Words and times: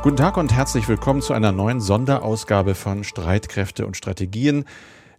Guten 0.00 0.16
Tag 0.16 0.36
und 0.36 0.52
herzlich 0.52 0.88
willkommen 0.88 1.22
zu 1.22 1.32
einer 1.32 1.50
neuen 1.50 1.80
Sonderausgabe 1.80 2.76
von 2.76 3.02
Streitkräfte 3.02 3.84
und 3.84 3.96
Strategien, 3.96 4.64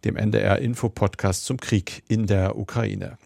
dem 0.06 0.16
NDR 0.16 0.60
Info 0.60 0.88
Podcast 0.88 1.44
zum 1.44 1.58
Krieg 1.58 2.02
in 2.08 2.28
der 2.28 2.58
Ukraine. 2.58 3.18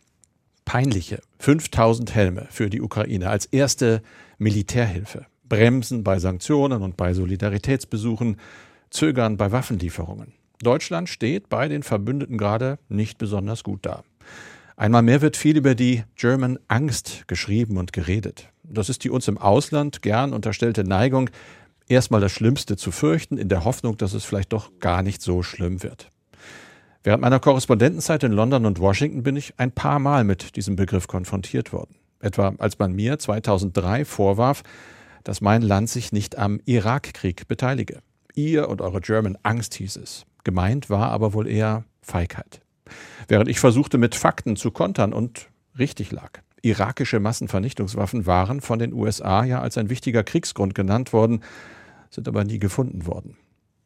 Peinliche 0.65 1.21
5000 1.37 2.15
Helme 2.15 2.47
für 2.49 2.71
die 2.71 2.81
Ukraine 2.81 3.29
als 3.29 3.45
erste 3.45 4.01
Militärhilfe. 4.39 5.27
Bremsen 5.47 6.03
bei 6.03 6.17
Sanktionen 6.17 6.81
und 6.81 6.97
bei 6.97 7.13
Solidaritätsbesuchen, 7.13 8.37
Zögern 8.89 9.37
bei 9.37 9.51
Waffenlieferungen. 9.51 10.33
Deutschland 10.59 11.07
steht 11.07 11.49
bei 11.49 11.67
den 11.67 11.83
Verbündeten 11.83 12.39
gerade 12.39 12.79
nicht 12.89 13.19
besonders 13.19 13.63
gut 13.63 13.85
da. 13.85 14.03
Einmal 14.75 15.03
mehr 15.03 15.21
wird 15.21 15.37
viel 15.37 15.57
über 15.57 15.75
die 15.75 16.03
German 16.15 16.57
Angst 16.67 17.23
geschrieben 17.27 17.77
und 17.77 17.93
geredet. 17.93 18.49
Das 18.63 18.89
ist 18.89 19.03
die 19.03 19.09
uns 19.09 19.27
im 19.27 19.37
Ausland 19.37 20.01
gern 20.01 20.33
unterstellte 20.33 20.83
Neigung, 20.83 21.29
erstmal 21.87 22.21
das 22.21 22.31
Schlimmste 22.31 22.75
zu 22.75 22.91
fürchten, 22.91 23.37
in 23.37 23.49
der 23.49 23.65
Hoffnung, 23.65 23.97
dass 23.97 24.13
es 24.13 24.25
vielleicht 24.25 24.53
doch 24.53 24.71
gar 24.79 25.03
nicht 25.03 25.21
so 25.21 25.43
schlimm 25.43 25.83
wird. 25.83 26.09
Während 27.03 27.21
meiner 27.21 27.39
Korrespondentenzeit 27.39 28.23
in 28.23 28.31
London 28.31 28.65
und 28.65 28.79
Washington 28.79 29.23
bin 29.23 29.35
ich 29.35 29.53
ein 29.57 29.71
paar 29.71 29.99
Mal 29.99 30.23
mit 30.23 30.55
diesem 30.55 30.75
Begriff 30.75 31.07
konfrontiert 31.07 31.73
worden. 31.73 31.95
Etwa 32.19 32.55
als 32.57 32.79
man 32.79 32.93
mir 32.93 33.19
2003 33.19 34.05
vorwarf, 34.05 34.63
dass 35.25 35.41
mein 35.41 35.61
Land 35.61 35.89
sich 35.89 36.13
nicht 36.13 36.37
am 36.37 36.61
Irakkrieg 36.65 37.47
beteilige. 37.47 37.99
Ihr 38.33 38.69
und 38.69 38.81
eure 38.81 39.01
German 39.01 39.37
Angst 39.43 39.75
hieß 39.75 39.97
es. 39.97 40.25
Gemeint 40.43 40.89
war 40.89 41.11
aber 41.11 41.33
wohl 41.33 41.47
eher 41.47 41.83
Feigheit. 42.01 42.62
Während 43.27 43.49
ich 43.49 43.59
versuchte, 43.59 43.97
mit 43.97 44.15
Fakten 44.15 44.55
zu 44.55 44.71
kontern 44.71 45.13
und 45.13 45.49
richtig 45.77 46.11
lag. 46.11 46.39
Irakische 46.61 47.19
Massenvernichtungswaffen 47.19 48.25
waren 48.25 48.61
von 48.61 48.79
den 48.79 48.93
USA 48.93 49.43
ja 49.43 49.61
als 49.61 49.77
ein 49.77 49.89
wichtiger 49.89 50.23
Kriegsgrund 50.23 50.73
genannt 50.73 51.11
worden, 51.11 51.41
sind 52.09 52.27
aber 52.27 52.45
nie 52.45 52.59
gefunden 52.59 53.05
worden. 53.05 53.37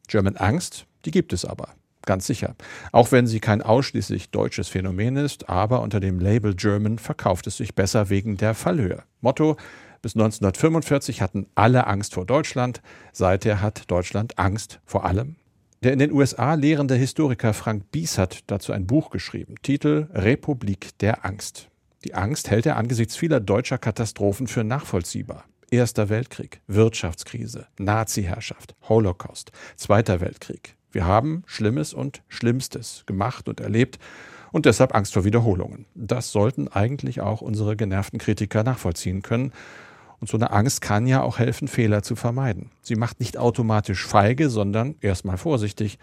German 0.06 0.36
Angst, 0.36 0.86
die 1.04 1.10
gibt 1.10 1.32
es 1.32 1.44
aber, 1.44 1.70
ganz 2.06 2.26
sicher. 2.26 2.54
Auch 2.92 3.10
wenn 3.10 3.26
sie 3.26 3.40
kein 3.40 3.62
ausschließlich 3.62 4.30
deutsches 4.30 4.68
Phänomen 4.68 5.16
ist, 5.16 5.48
aber 5.48 5.82
unter 5.82 5.98
dem 5.98 6.20
Label 6.20 6.54
German 6.54 6.98
verkauft 6.98 7.48
es 7.48 7.56
sich 7.56 7.74
besser 7.74 8.10
wegen 8.10 8.36
der 8.36 8.54
Fallhöhe. 8.54 9.02
Motto, 9.20 9.56
bis 10.00 10.14
1945 10.14 11.20
hatten 11.20 11.48
alle 11.56 11.88
Angst 11.88 12.14
vor 12.14 12.26
Deutschland, 12.26 12.80
seither 13.12 13.60
hat 13.60 13.90
Deutschland 13.90 14.38
Angst 14.38 14.78
vor 14.84 15.04
allem 15.04 15.34
der 15.82 15.92
in 15.92 16.00
den 16.00 16.12
USA 16.12 16.54
lehrende 16.54 16.96
Historiker 16.96 17.54
Frank 17.54 17.90
Bies 17.92 18.18
hat 18.18 18.40
dazu 18.48 18.72
ein 18.72 18.86
Buch 18.86 19.10
geschrieben, 19.10 19.54
Titel 19.62 20.08
Republik 20.12 20.98
der 20.98 21.24
Angst. 21.24 21.68
Die 22.04 22.14
Angst 22.14 22.50
hält 22.50 22.66
er 22.66 22.76
angesichts 22.76 23.16
vieler 23.16 23.40
deutscher 23.40 23.78
Katastrophen 23.78 24.48
für 24.48 24.64
nachvollziehbar. 24.64 25.44
Erster 25.70 26.08
Weltkrieg, 26.08 26.60
Wirtschaftskrise, 26.66 27.66
Nazi-Herrschaft, 27.78 28.74
Holocaust, 28.88 29.52
Zweiter 29.76 30.20
Weltkrieg. 30.20 30.74
Wir 30.90 31.06
haben 31.06 31.42
Schlimmes 31.46 31.92
und 31.92 32.22
Schlimmstes 32.28 33.04
gemacht 33.06 33.48
und 33.48 33.60
erlebt 33.60 33.98
und 34.50 34.66
deshalb 34.66 34.94
Angst 34.94 35.12
vor 35.12 35.24
Wiederholungen. 35.24 35.84
Das 35.94 36.32
sollten 36.32 36.68
eigentlich 36.68 37.20
auch 37.20 37.40
unsere 37.40 37.76
genervten 37.76 38.18
Kritiker 38.18 38.64
nachvollziehen 38.64 39.22
können 39.22 39.52
und 40.20 40.28
so 40.28 40.36
eine 40.36 40.50
Angst 40.50 40.80
kann 40.80 41.06
ja 41.06 41.22
auch 41.22 41.38
helfen, 41.38 41.68
Fehler 41.68 42.02
zu 42.02 42.16
vermeiden. 42.16 42.70
Sie 42.82 42.96
macht 42.96 43.20
nicht 43.20 43.38
automatisch 43.38 44.06
feige, 44.06 44.50
sondern 44.50 44.96
erstmal 45.00 45.36
vorsichtig. 45.36 45.98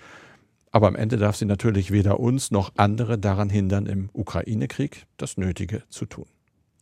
Aber 0.71 0.87
am 0.87 0.95
Ende 0.95 1.17
darf 1.17 1.35
sie 1.35 1.45
natürlich 1.45 1.91
weder 1.91 2.19
uns 2.19 2.51
noch 2.51 2.73
andere 2.77 3.17
daran 3.17 3.49
hindern, 3.49 3.85
im 3.85 4.09
Ukraine-Krieg 4.13 5.05
das 5.17 5.37
Nötige 5.37 5.83
zu 5.89 6.05
tun. 6.05 6.25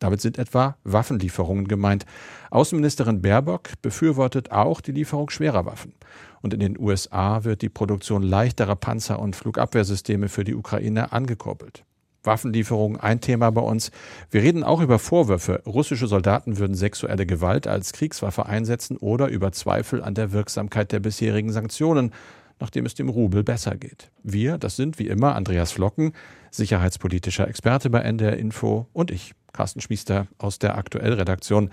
Damit 0.00 0.20
sind 0.20 0.38
etwa 0.38 0.76
Waffenlieferungen 0.84 1.68
gemeint. 1.68 2.04
Außenministerin 2.50 3.22
Baerbock 3.22 3.70
befürwortet 3.82 4.50
auch 4.50 4.80
die 4.80 4.92
Lieferung 4.92 5.30
schwerer 5.30 5.64
Waffen. 5.64 5.94
Und 6.42 6.52
in 6.52 6.60
den 6.60 6.78
USA 6.78 7.44
wird 7.44 7.62
die 7.62 7.68
Produktion 7.68 8.22
leichterer 8.22 8.76
Panzer 8.76 9.18
und 9.18 9.36
Flugabwehrsysteme 9.36 10.28
für 10.28 10.44
die 10.44 10.54
Ukraine 10.54 11.12
angekurbelt. 11.12 11.84
Waffenlieferungen 12.24 12.98
ein 12.98 13.20
Thema 13.20 13.50
bei 13.50 13.60
uns. 13.60 13.90
Wir 14.30 14.42
reden 14.42 14.64
auch 14.64 14.80
über 14.80 14.98
Vorwürfe, 14.98 15.62
russische 15.66 16.06
Soldaten 16.06 16.58
würden 16.58 16.74
sexuelle 16.74 17.26
Gewalt 17.26 17.66
als 17.66 17.92
Kriegswaffe 17.92 18.46
einsetzen 18.46 18.96
oder 18.96 19.28
über 19.28 19.52
Zweifel 19.52 20.02
an 20.02 20.14
der 20.14 20.32
Wirksamkeit 20.32 20.92
der 20.92 21.00
bisherigen 21.00 21.52
Sanktionen, 21.52 22.12
nachdem 22.60 22.86
es 22.86 22.94
dem 22.94 23.08
Rubel 23.08 23.42
besser 23.42 23.76
geht. 23.76 24.10
Wir, 24.22 24.58
das 24.58 24.76
sind 24.76 24.98
wie 24.98 25.08
immer 25.08 25.34
Andreas 25.34 25.72
Flocken, 25.72 26.12
sicherheitspolitischer 26.50 27.48
Experte 27.48 27.90
bei 27.90 28.00
NDR 28.00 28.36
Info 28.36 28.86
und 28.92 29.10
ich, 29.10 29.34
Carsten 29.52 29.80
Schmiester 29.80 30.26
aus 30.38 30.58
der 30.58 30.76
Aktuellredaktion. 30.76 31.70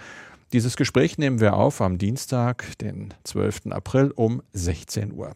Dieses 0.54 0.76
Gespräch 0.76 1.18
nehmen 1.18 1.40
wir 1.40 1.54
auf 1.54 1.82
am 1.82 1.98
Dienstag, 1.98 2.78
den 2.80 3.14
12. 3.24 3.68
April 3.70 4.12
um 4.14 4.42
16 4.54 5.14
Uhr. 5.14 5.34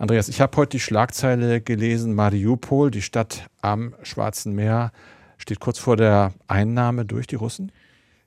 Andreas, 0.00 0.30
ich 0.30 0.40
habe 0.40 0.56
heute 0.56 0.70
die 0.70 0.80
Schlagzeile 0.80 1.60
gelesen, 1.60 2.14
Mariupol, 2.14 2.90
die 2.90 3.02
Stadt 3.02 3.50
am 3.60 3.94
Schwarzen 4.02 4.54
Meer, 4.54 4.92
steht 5.36 5.60
kurz 5.60 5.78
vor 5.78 5.98
der 5.98 6.32
Einnahme 6.48 7.04
durch 7.04 7.26
die 7.26 7.34
Russen. 7.34 7.70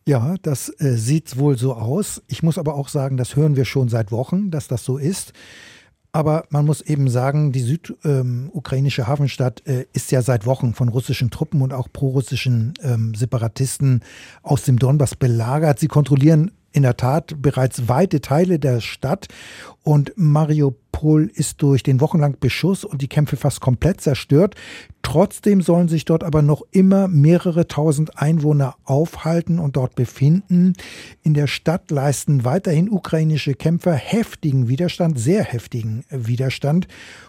Ja, 0.05 0.35
das 0.43 0.69
äh, 0.79 0.95
sieht 0.97 1.35
wohl 1.39 1.57
so 1.57 1.73
aus. 1.73 2.21
Ich 2.27 2.43
muss 2.43 2.59
aber 2.59 2.75
auch 2.75 2.89
sagen, 2.89 3.17
das 3.17 3.35
hören 3.35 3.55
wir 3.55 3.65
schon 3.65 3.89
seit 3.89 4.11
Wochen, 4.11 4.51
dass 4.51 4.67
das 4.67 4.85
so 4.85 4.99
ist. 4.99 5.33
Aber 6.11 6.45
man 6.51 6.63
muss 6.63 6.81
eben 6.81 7.09
sagen, 7.09 7.51
die 7.51 7.61
südukrainische 7.61 9.01
ähm, 9.01 9.07
Hafenstadt 9.07 9.65
äh, 9.65 9.87
ist 9.93 10.11
ja 10.11 10.21
seit 10.21 10.45
Wochen 10.45 10.75
von 10.75 10.89
russischen 10.89 11.31
Truppen 11.31 11.63
und 11.63 11.73
auch 11.73 11.87
prorussischen 11.91 12.75
ähm, 12.83 13.15
Separatisten 13.15 14.03
aus 14.43 14.61
dem 14.61 14.77
Donbass 14.77 15.15
belagert. 15.15 15.79
Sie 15.79 15.87
kontrollieren 15.87 16.51
in 16.73 16.83
der 16.83 16.97
Tat 16.97 17.41
bereits 17.41 17.87
weite 17.87 18.19
Teile 18.19 18.59
der 18.59 18.81
Stadt 18.81 19.27
und 19.83 20.13
Mariupol 20.15 21.29
ist 21.33 21.61
durch 21.61 21.83
den 21.83 21.99
wochenlangen 21.99 22.39
Beschuss 22.39 22.85
und 22.85 23.01
die 23.01 23.09
Kämpfe 23.09 23.35
fast 23.35 23.59
komplett 23.59 23.99
zerstört. 24.01 24.55
Trotzdem 25.01 25.61
sollen 25.61 25.89
sich 25.89 26.05
dort 26.05 26.23
aber 26.23 26.41
noch 26.41 26.63
immer 26.71 27.09
mehrere 27.09 27.67
tausend 27.67 28.17
Einwohner 28.17 28.75
aufhalten 28.85 29.59
und 29.59 29.75
dort 29.75 29.95
befinden. 29.95 30.73
In 31.21 31.33
der 31.33 31.47
Stadt 31.47 31.91
leisten 31.91 32.45
weiterhin 32.45 32.89
ukrainische 32.89 33.53
Kämpfer 33.53 33.93
heftigen 33.93 34.69
Widerstand, 34.69 35.19
sehr 35.19 35.43
heftigen 35.43 36.05
Widerstand. 36.09 36.87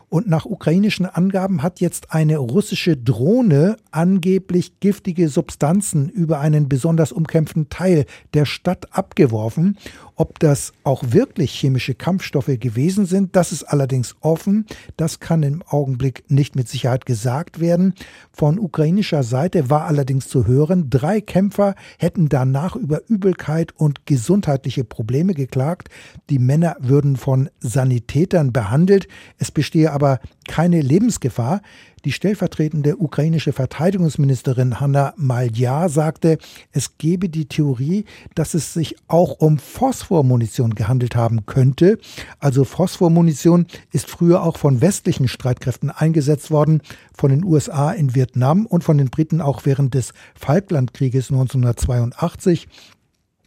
Und 0.09 0.29
nach 0.29 0.45
ukrainischen 0.45 1.07
Angaben 1.07 1.65
hat 1.65 1.81
jetzt 1.81 2.13
eine 2.13 2.39
russische 2.39 2.97
Drohne 2.97 3.77
angeblich 3.91 4.79
giftige 4.79 5.29
Substanzen 5.29 6.09
über 6.09 6.39
einen 6.39 6.69
besonders 6.69 7.11
umkämpften 7.11 7.69
Teil 7.69 8.05
der 8.33 8.45
Stadt 8.45 8.97
abgeworfen. 8.97 9.77
Ob 10.17 10.39
das 10.39 10.73
auch 10.85 11.03
wirklich 11.09 11.51
chemische 11.51 11.95
Kampfstoffe 11.95 12.47
gewesen 12.61 13.05
sind, 13.05 13.35
das 13.35 13.51
ist 13.51 13.65
allerdings 13.65 14.15
offen. 14.21 14.67
Das 14.97 15.19
kann 15.19 15.43
im 15.43 15.63
Augenblick 15.67 16.25
nicht 16.29 16.55
mit 16.55 16.69
Sicherheit 16.69 17.05
gesagt 17.05 17.59
werden. 17.59 17.95
Von 18.33 18.61
ukrainischer 18.61 19.25
Seite 19.25 19.71
war 19.71 19.87
allerdings 19.87 20.29
zu 20.29 20.47
hören, 20.47 20.89
drei 20.89 21.21
Kämpfer 21.21 21.75
hätten 21.99 22.29
danach 22.29 22.77
über 22.77 23.01
Übelkeit 23.09 23.73
und 23.77 24.07
gesundheitliche 24.07 24.85
Probleme 24.85 25.35
geklagt. 25.35 25.89
Die 26.31 26.39
Männer 26.39 26.77
würden 26.79 27.17
von 27.17 27.51
Sanitätern 27.59 28.53
behandelt. 28.53 29.09
Es 29.39 29.51
bestehe 29.51 29.91
aber 29.91 30.21
keine 30.47 30.81
Lebensgefahr. 30.81 31.61
Die 32.05 32.13
stellvertretende 32.13 32.99
ukrainische 32.99 33.55
Verteidigungsministerin 33.55 34.79
Hanna 34.79 35.15
Maljar 35.17 35.89
sagte, 35.89 36.37
es 36.71 36.99
gebe 36.99 37.31
die 37.31 37.47
Theorie, 37.47 38.05
dass 38.35 38.53
es 38.53 38.75
sich 38.75 38.97
auch 39.09 39.41
um 39.41 39.59
Phosphormunition 39.59 40.75
gehandelt 40.75 41.17
haben 41.17 41.47
könnte. 41.47 41.99
Also 42.41 42.65
Phosphormunition 42.65 43.67
ist 43.91 44.11
früher 44.11 44.43
auch 44.43 44.59
von 44.59 44.83
westlichen 44.83 45.29
Streitkräften 45.29 45.91
eingesetzt 45.91 46.51
worden, 46.51 46.83
von 47.17 47.31
den 47.31 47.43
USA 47.43 47.93
in 47.93 48.15
Vietnam 48.15 48.67
und 48.67 48.85
von 48.85 48.99
den 48.99 49.09
Briten 49.09 49.41
auch 49.41 49.65
während 49.65 49.95
des 49.95 50.13
Falklandkrieges 50.35 51.31
1982. 51.31 52.69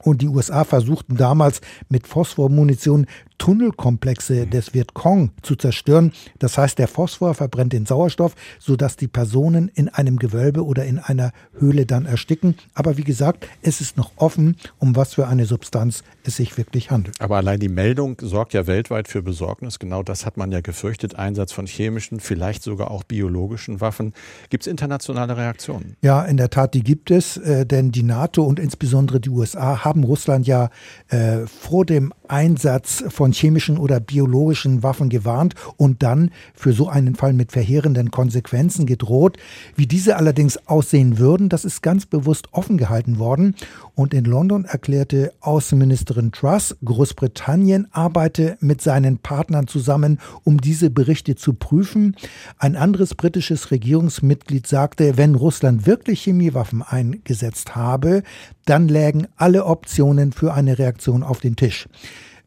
Und 0.04 0.22
die 0.22 0.28
USA 0.28 0.64
versuchten 0.64 1.18
damals 1.18 1.62
mit 1.90 2.08
Phosphormunition 2.08 3.08
Tunnelkomplexe 3.38 4.48
des 4.48 4.74
Vietcong 4.74 5.32
zu 5.42 5.56
zerstören. 5.56 6.12
Das 6.40 6.58
heißt, 6.58 6.80
der 6.80 6.88
Phosphor 6.88 7.34
verbrennt 7.34 7.74
den 7.74 7.86
Sauerstoff, 7.86 8.36
sodass 8.60 8.96
die 8.96 9.08
Personen 9.08 9.70
in 9.74 9.90
einem 9.90 10.18
Gewölbe 10.18 10.66
oder 10.66 10.86
in 10.86 11.00
einer 11.00 11.32
Höhle 11.58 11.86
dann 11.86 12.06
ersticken. 12.06 12.56
Aber 12.74 12.98
wie 12.98 13.04
gesagt, 13.04 13.48
es 13.62 13.82
ist 13.82 13.98
noch 13.98 14.12
offen, 14.16 14.58
um 14.80 14.96
was 14.96 15.14
für 15.16 15.28
eine 15.28 15.46
Substanz 15.46 16.04
es 16.24 16.38
sich 16.38 16.58
wirklich 16.58 16.92
handelt. 16.92 17.20
Aber 17.20 17.38
allein 17.38 17.60
die 17.60 17.70
Meldung 17.70 18.18
sorgt 18.22 18.54
ja 18.54 18.68
weltweit 18.68 19.08
für 19.08 19.22
Besorgnis. 19.22 19.80
Genau 19.80 20.04
das 20.04 20.26
hat 20.26 20.38
man 20.38 20.52
ja 20.52 20.62
gefürchtet. 20.62 21.16
Einsatz 21.16 21.52
von 21.52 21.68
chemischen, 21.68 22.20
vielleicht 22.20 22.64
sogar 22.64 22.92
auch 22.92 23.04
biologischen 23.04 23.82
Waffen. 23.82 24.14
Gibt 24.50 24.64
es 24.64 24.68
internationale 24.68 25.38
Reaktionen? 25.38 25.96
Ja, 26.02 26.24
in 26.24 26.38
der 26.38 26.50
Tat, 26.50 26.74
die 26.74 26.84
gibt 26.84 27.12
es. 27.12 27.38
Äh, 27.38 27.66
denn 27.66 27.92
die 27.92 28.04
NATO 28.04 28.44
und 28.44 28.60
insbesondere 28.60 29.20
die 29.20 29.30
USA 29.30 29.84
haben 29.84 30.04
Russland 30.04 30.48
ja 30.48 30.70
äh, 31.10 31.46
vor 31.48 31.86
dem 31.86 32.14
Einsatz 32.30 33.04
von 33.10 33.32
chemischen 33.32 33.78
oder 33.78 34.00
biologischen 34.00 34.84
Waffen 34.84 35.10
gewarnt 35.10 35.56
und 35.78 36.04
dann 36.04 36.32
für 36.54 36.74
so 36.74 36.88
einen 36.90 37.16
Fall 37.16 37.34
mit 37.34 37.52
verheerenden 37.52 38.12
Konsequenzen 38.12 38.86
gedroht. 38.86 39.38
Wie 39.76 39.88
diese 39.88 40.18
allerdings 40.18 40.58
aussehen 40.68 41.18
würden, 41.18 41.50
das 41.50 41.66
ist 41.66 41.82
ganz 41.82 42.06
bewusst 42.06 42.50
offen 42.52 42.78
gehalten 42.78 43.20
worden. 43.20 43.56
Und 43.98 44.14
in 44.14 44.26
London 44.26 44.66
erklärte 44.66 45.34
Außenministerin 45.42 46.32
Truss, 46.32 46.78
Großbritannien 46.86 47.88
arbeite 47.92 48.56
mit 48.60 48.80
seinen 48.80 49.18
Partnern 49.18 49.66
zusammen, 49.66 50.20
um 50.44 50.62
diese 50.62 50.92
Berichte 50.92 51.36
zu 51.36 51.54
prüfen. 51.54 52.16
Ein 52.60 52.76
anderes 52.76 53.16
britisches 53.16 53.72
Regierungsmitglied 53.72 54.68
sagte, 54.68 55.18
wenn 55.18 55.34
Russland 55.34 55.88
wirklich 55.88 56.22
Chemiewaffen 56.22 56.84
eingesetzt 56.84 57.76
habe, 57.76 58.22
dann 58.66 58.88
lägen 58.88 59.26
alle 59.36 59.66
Optionen 59.66 60.32
für 60.32 60.54
eine 60.54 60.78
Reaktion 60.78 61.24
auf 61.24 61.40
den 61.40 61.56
Tisch. 61.56 61.90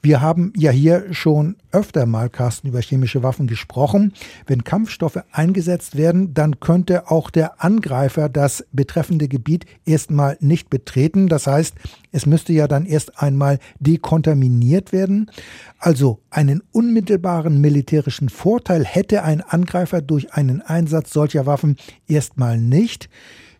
Wir 0.02 0.22
haben 0.22 0.52
ja 0.56 0.70
hier 0.70 1.12
schon 1.12 1.56
öfter 1.72 2.06
mal, 2.06 2.30
Carsten, 2.30 2.68
über 2.68 2.80
chemische 2.80 3.22
Waffen 3.22 3.46
gesprochen. 3.46 4.14
Wenn 4.46 4.64
Kampfstoffe 4.64 5.18
eingesetzt 5.30 5.96
werden, 5.96 6.32
dann 6.32 6.58
könnte 6.58 7.10
auch 7.10 7.30
der 7.30 7.62
Angreifer 7.62 8.28
das 8.30 8.64
betreffende 8.72 9.28
Gebiet 9.28 9.66
erstmal 9.84 10.38
nicht 10.40 10.70
betreten. 10.70 11.28
Das 11.28 11.46
heißt, 11.46 11.74
es 12.12 12.24
müsste 12.24 12.54
ja 12.54 12.66
dann 12.66 12.86
erst 12.86 13.20
einmal 13.20 13.58
dekontaminiert 13.78 14.92
werden. 14.92 15.30
Also 15.78 16.20
einen 16.30 16.62
unmittelbaren 16.72 17.60
militärischen 17.60 18.30
Vorteil 18.30 18.84
hätte 18.84 19.22
ein 19.22 19.42
Angreifer 19.42 20.00
durch 20.00 20.32
einen 20.32 20.62
Einsatz 20.62 21.12
solcher 21.12 21.44
Waffen 21.44 21.76
erstmal 22.08 22.58
nicht. 22.58 23.10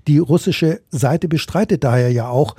Die 0.09 0.19
russische 0.19 0.81
Seite 0.91 1.29
bestreitet 1.29 1.85
daher 1.85 2.11
ja 2.11 2.29
auch, 2.29 2.57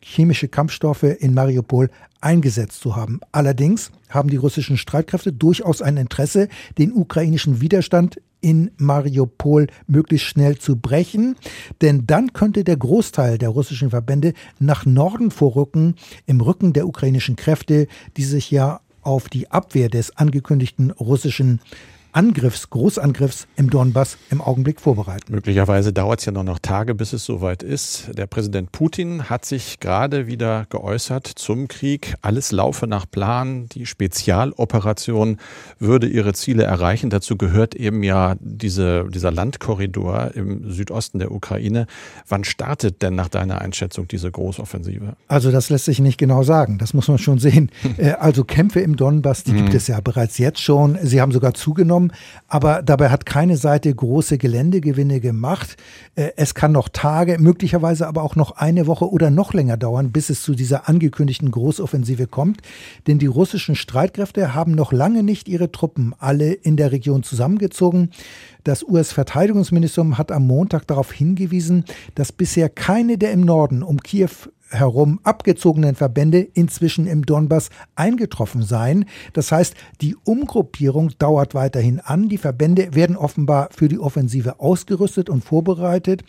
chemische 0.00 0.46
Kampfstoffe 0.46 1.02
in 1.02 1.34
Mariupol 1.34 1.90
eingesetzt 2.26 2.80
zu 2.80 2.96
haben. 2.96 3.20
Allerdings 3.30 3.92
haben 4.08 4.28
die 4.28 4.36
russischen 4.36 4.76
Streitkräfte 4.76 5.32
durchaus 5.32 5.80
ein 5.80 5.96
Interesse, 5.96 6.48
den 6.76 6.92
ukrainischen 6.92 7.60
Widerstand 7.60 8.20
in 8.40 8.72
Mariupol 8.78 9.68
möglichst 9.86 10.26
schnell 10.26 10.58
zu 10.58 10.74
brechen, 10.74 11.36
denn 11.82 12.04
dann 12.06 12.32
könnte 12.32 12.64
der 12.64 12.76
Großteil 12.76 13.38
der 13.38 13.50
russischen 13.50 13.90
Verbände 13.90 14.32
nach 14.58 14.84
Norden 14.84 15.30
vorrücken, 15.30 15.94
im 16.26 16.40
Rücken 16.40 16.72
der 16.72 16.88
ukrainischen 16.88 17.36
Kräfte, 17.36 17.86
die 18.16 18.24
sich 18.24 18.50
ja 18.50 18.80
auf 19.02 19.28
die 19.28 19.48
Abwehr 19.52 19.88
des 19.88 20.16
angekündigten 20.16 20.90
russischen 20.90 21.60
Angriffs, 22.16 22.70
Großangriffs 22.70 23.46
im 23.56 23.68
Donbass 23.68 24.16
im 24.30 24.40
Augenblick 24.40 24.80
vorbereiten. 24.80 25.34
Möglicherweise 25.34 25.92
dauert 25.92 26.20
es 26.20 26.24
ja 26.24 26.32
noch, 26.32 26.44
noch 26.44 26.58
Tage, 26.58 26.94
bis 26.94 27.12
es 27.12 27.26
soweit 27.26 27.62
ist. 27.62 28.08
Der 28.16 28.26
Präsident 28.26 28.72
Putin 28.72 29.28
hat 29.28 29.44
sich 29.44 29.80
gerade 29.80 30.26
wieder 30.26 30.64
geäußert 30.70 31.26
zum 31.26 31.68
Krieg. 31.68 32.14
Alles 32.22 32.52
laufe 32.52 32.86
nach 32.86 33.04
Plan. 33.04 33.66
Die 33.66 33.84
Spezialoperation 33.84 35.36
würde 35.78 36.06
ihre 36.06 36.32
Ziele 36.32 36.62
erreichen. 36.62 37.10
Dazu 37.10 37.36
gehört 37.36 37.74
eben 37.74 38.02
ja 38.02 38.36
diese, 38.40 39.04
dieser 39.10 39.30
Landkorridor 39.30 40.30
im 40.32 40.70
Südosten 40.70 41.18
der 41.18 41.32
Ukraine. 41.32 41.86
Wann 42.26 42.44
startet 42.44 43.02
denn 43.02 43.14
nach 43.14 43.28
deiner 43.28 43.60
Einschätzung 43.60 44.08
diese 44.08 44.30
Großoffensive? 44.30 45.16
Also 45.28 45.50
das 45.50 45.68
lässt 45.68 45.84
sich 45.84 45.98
nicht 46.00 46.16
genau 46.16 46.44
sagen. 46.44 46.78
Das 46.78 46.94
muss 46.94 47.08
man 47.08 47.18
schon 47.18 47.38
sehen. 47.38 47.70
Äh, 47.98 48.10
also 48.12 48.44
Kämpfe 48.44 48.80
im 48.80 48.96
Donbass, 48.96 49.44
die 49.44 49.52
gibt 49.52 49.70
hm. 49.70 49.76
es 49.76 49.86
ja 49.86 50.00
bereits 50.00 50.38
jetzt 50.38 50.60
schon. 50.60 50.98
Sie 51.02 51.20
haben 51.20 51.32
sogar 51.32 51.54
zugenommen 51.54 52.05
haben. 52.06 52.12
Aber 52.48 52.82
dabei 52.82 53.10
hat 53.10 53.26
keine 53.26 53.56
Seite 53.56 53.94
große 53.94 54.38
Geländegewinne 54.38 55.20
gemacht. 55.20 55.76
Äh, 56.14 56.30
es 56.36 56.54
kann 56.54 56.72
noch 56.72 56.88
Tage, 56.88 57.38
möglicherweise 57.38 58.06
aber 58.06 58.22
auch 58.22 58.36
noch 58.36 58.52
eine 58.52 58.86
Woche 58.86 59.10
oder 59.10 59.30
noch 59.30 59.52
länger 59.52 59.76
dauern, 59.76 60.12
bis 60.12 60.30
es 60.30 60.42
zu 60.42 60.54
dieser 60.54 60.88
angekündigten 60.88 61.50
Großoffensive 61.50 62.26
kommt. 62.26 62.60
Denn 63.06 63.18
die 63.18 63.26
russischen 63.26 63.74
Streitkräfte 63.74 64.54
haben 64.54 64.72
noch 64.72 64.92
lange 64.92 65.22
nicht 65.22 65.48
ihre 65.48 65.72
Truppen 65.72 66.14
alle 66.18 66.52
in 66.52 66.76
der 66.76 66.92
Region 66.92 67.22
zusammengezogen. 67.22 68.10
Das 68.64 68.82
US-Verteidigungsministerium 68.82 70.18
hat 70.18 70.32
am 70.32 70.46
Montag 70.46 70.86
darauf 70.86 71.12
hingewiesen, 71.12 71.84
dass 72.14 72.32
bisher 72.32 72.68
keine 72.68 73.18
der 73.18 73.32
im 73.32 73.42
Norden 73.42 73.82
um 73.82 74.02
Kiew 74.02 74.30
herum 74.70 75.20
abgezogenen 75.22 75.94
Verbände 75.94 76.40
inzwischen 76.40 77.06
im 77.06 77.24
Donbass 77.24 77.70
eingetroffen 77.94 78.62
seien. 78.62 79.04
Das 79.32 79.52
heißt, 79.52 79.74
die 80.00 80.16
Umgruppierung 80.24 81.12
dauert 81.18 81.54
weiterhin 81.54 82.00
an. 82.00 82.28
Die 82.28 82.38
Verbände 82.38 82.94
werden 82.94 83.16
offenbar 83.16 83.68
für 83.70 83.88
die 83.88 83.98
Offensive 83.98 84.60
ausgerüstet 84.60 85.30
und 85.30 85.44
vorbereitet. 85.44 86.24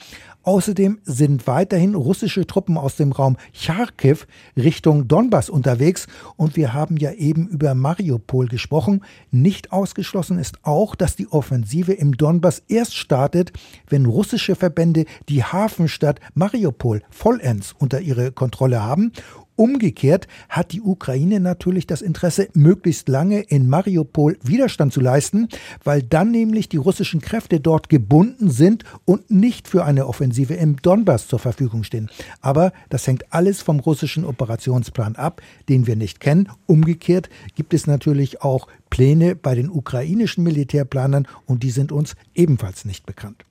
Außerdem 0.47 0.99
sind 1.03 1.45
weiterhin 1.45 1.94
russische 1.94 2.47
Truppen 2.47 2.77
aus 2.77 2.95
dem 2.95 3.11
Raum 3.11 3.35
Charkiw 3.51 4.19
Richtung 4.55 5.09
Donbass 5.09 5.49
unterwegs 5.49 6.07
und 6.38 6.55
wir 6.55 6.73
haben 6.73 6.95
ja 6.95 7.11
eben 7.11 7.49
über 7.49 7.75
Mariupol 7.75 8.47
gesprochen. 8.47 9.03
Nicht 9.29 9.73
ausgeschlossen 9.73 10.39
ist 10.39 10.63
auch, 10.63 10.95
dass 10.95 11.17
die 11.17 11.27
Offensive 11.27 11.91
im 11.91 12.15
Donbass 12.15 12.63
erst 12.69 12.95
startet, 12.95 13.51
wenn 13.89 14.05
russische 14.05 14.55
Verbände 14.55 15.03
die 15.27 15.44
Hafenstadt 15.44 16.21
Mariupol 16.33 17.01
vollends 17.09 17.75
unter 17.77 17.99
ihre 17.99 18.31
Kontrolle 18.31 18.81
haben 18.81 19.11
Umgekehrt 19.57 20.27
hat 20.50 20.71
die 20.71 20.81
Ukraine 20.81 21.39
natürlich 21.39 21.88
das 21.88 22.04
Interesse, 22.04 22.48
möglichst 22.54 23.09
lange 23.09 23.42
in 23.42 23.68
Mariupol 23.68 24.38
Widerstand 24.44 24.94
zu 24.94 25.01
leisten, 25.01 25.50
weil 25.83 26.04
dann 26.04 26.30
nämlich 26.30 26.69
die 26.69 26.77
russischen 26.77 27.21
Kräfte 27.21 27.59
dort 27.59 27.89
gebunden 27.89 28.51
sind 28.51 28.83
und 29.06 29.31
nicht 29.31 29.68
für 29.68 29.83
eine 29.83 30.06
Offensive 30.06 30.54
im 30.54 30.77
Donbass 30.77 31.27
zur 31.27 31.39
Verfügung 31.39 31.83
stehen. 31.83 32.12
Aber 32.39 32.71
das 32.89 33.07
hängt 33.07 33.33
alles 33.33 33.63
vom 33.63 33.80
russischen 33.80 34.25
Operationsplan 34.25 35.15
ab, 35.15 35.42
den 35.69 35.88
wir 35.88 35.95
nicht 35.95 36.19
kennen. 36.19 36.50
Umgekehrt 36.68 37.27
gibt 37.56 37.74
es 37.74 37.88
natürlich 37.88 38.44
auch 38.44 38.68
Pläne 38.92 39.36
bei 39.36 39.56
den 39.56 39.71
ukrainischen 39.71 40.44
Militärplanern 40.44 41.27
und 41.48 41.63
die 41.63 41.71
sind 41.71 41.92
uns 41.92 42.15
ebenfalls 42.36 42.86
nicht 42.86 43.07
bekannt. 43.07 43.44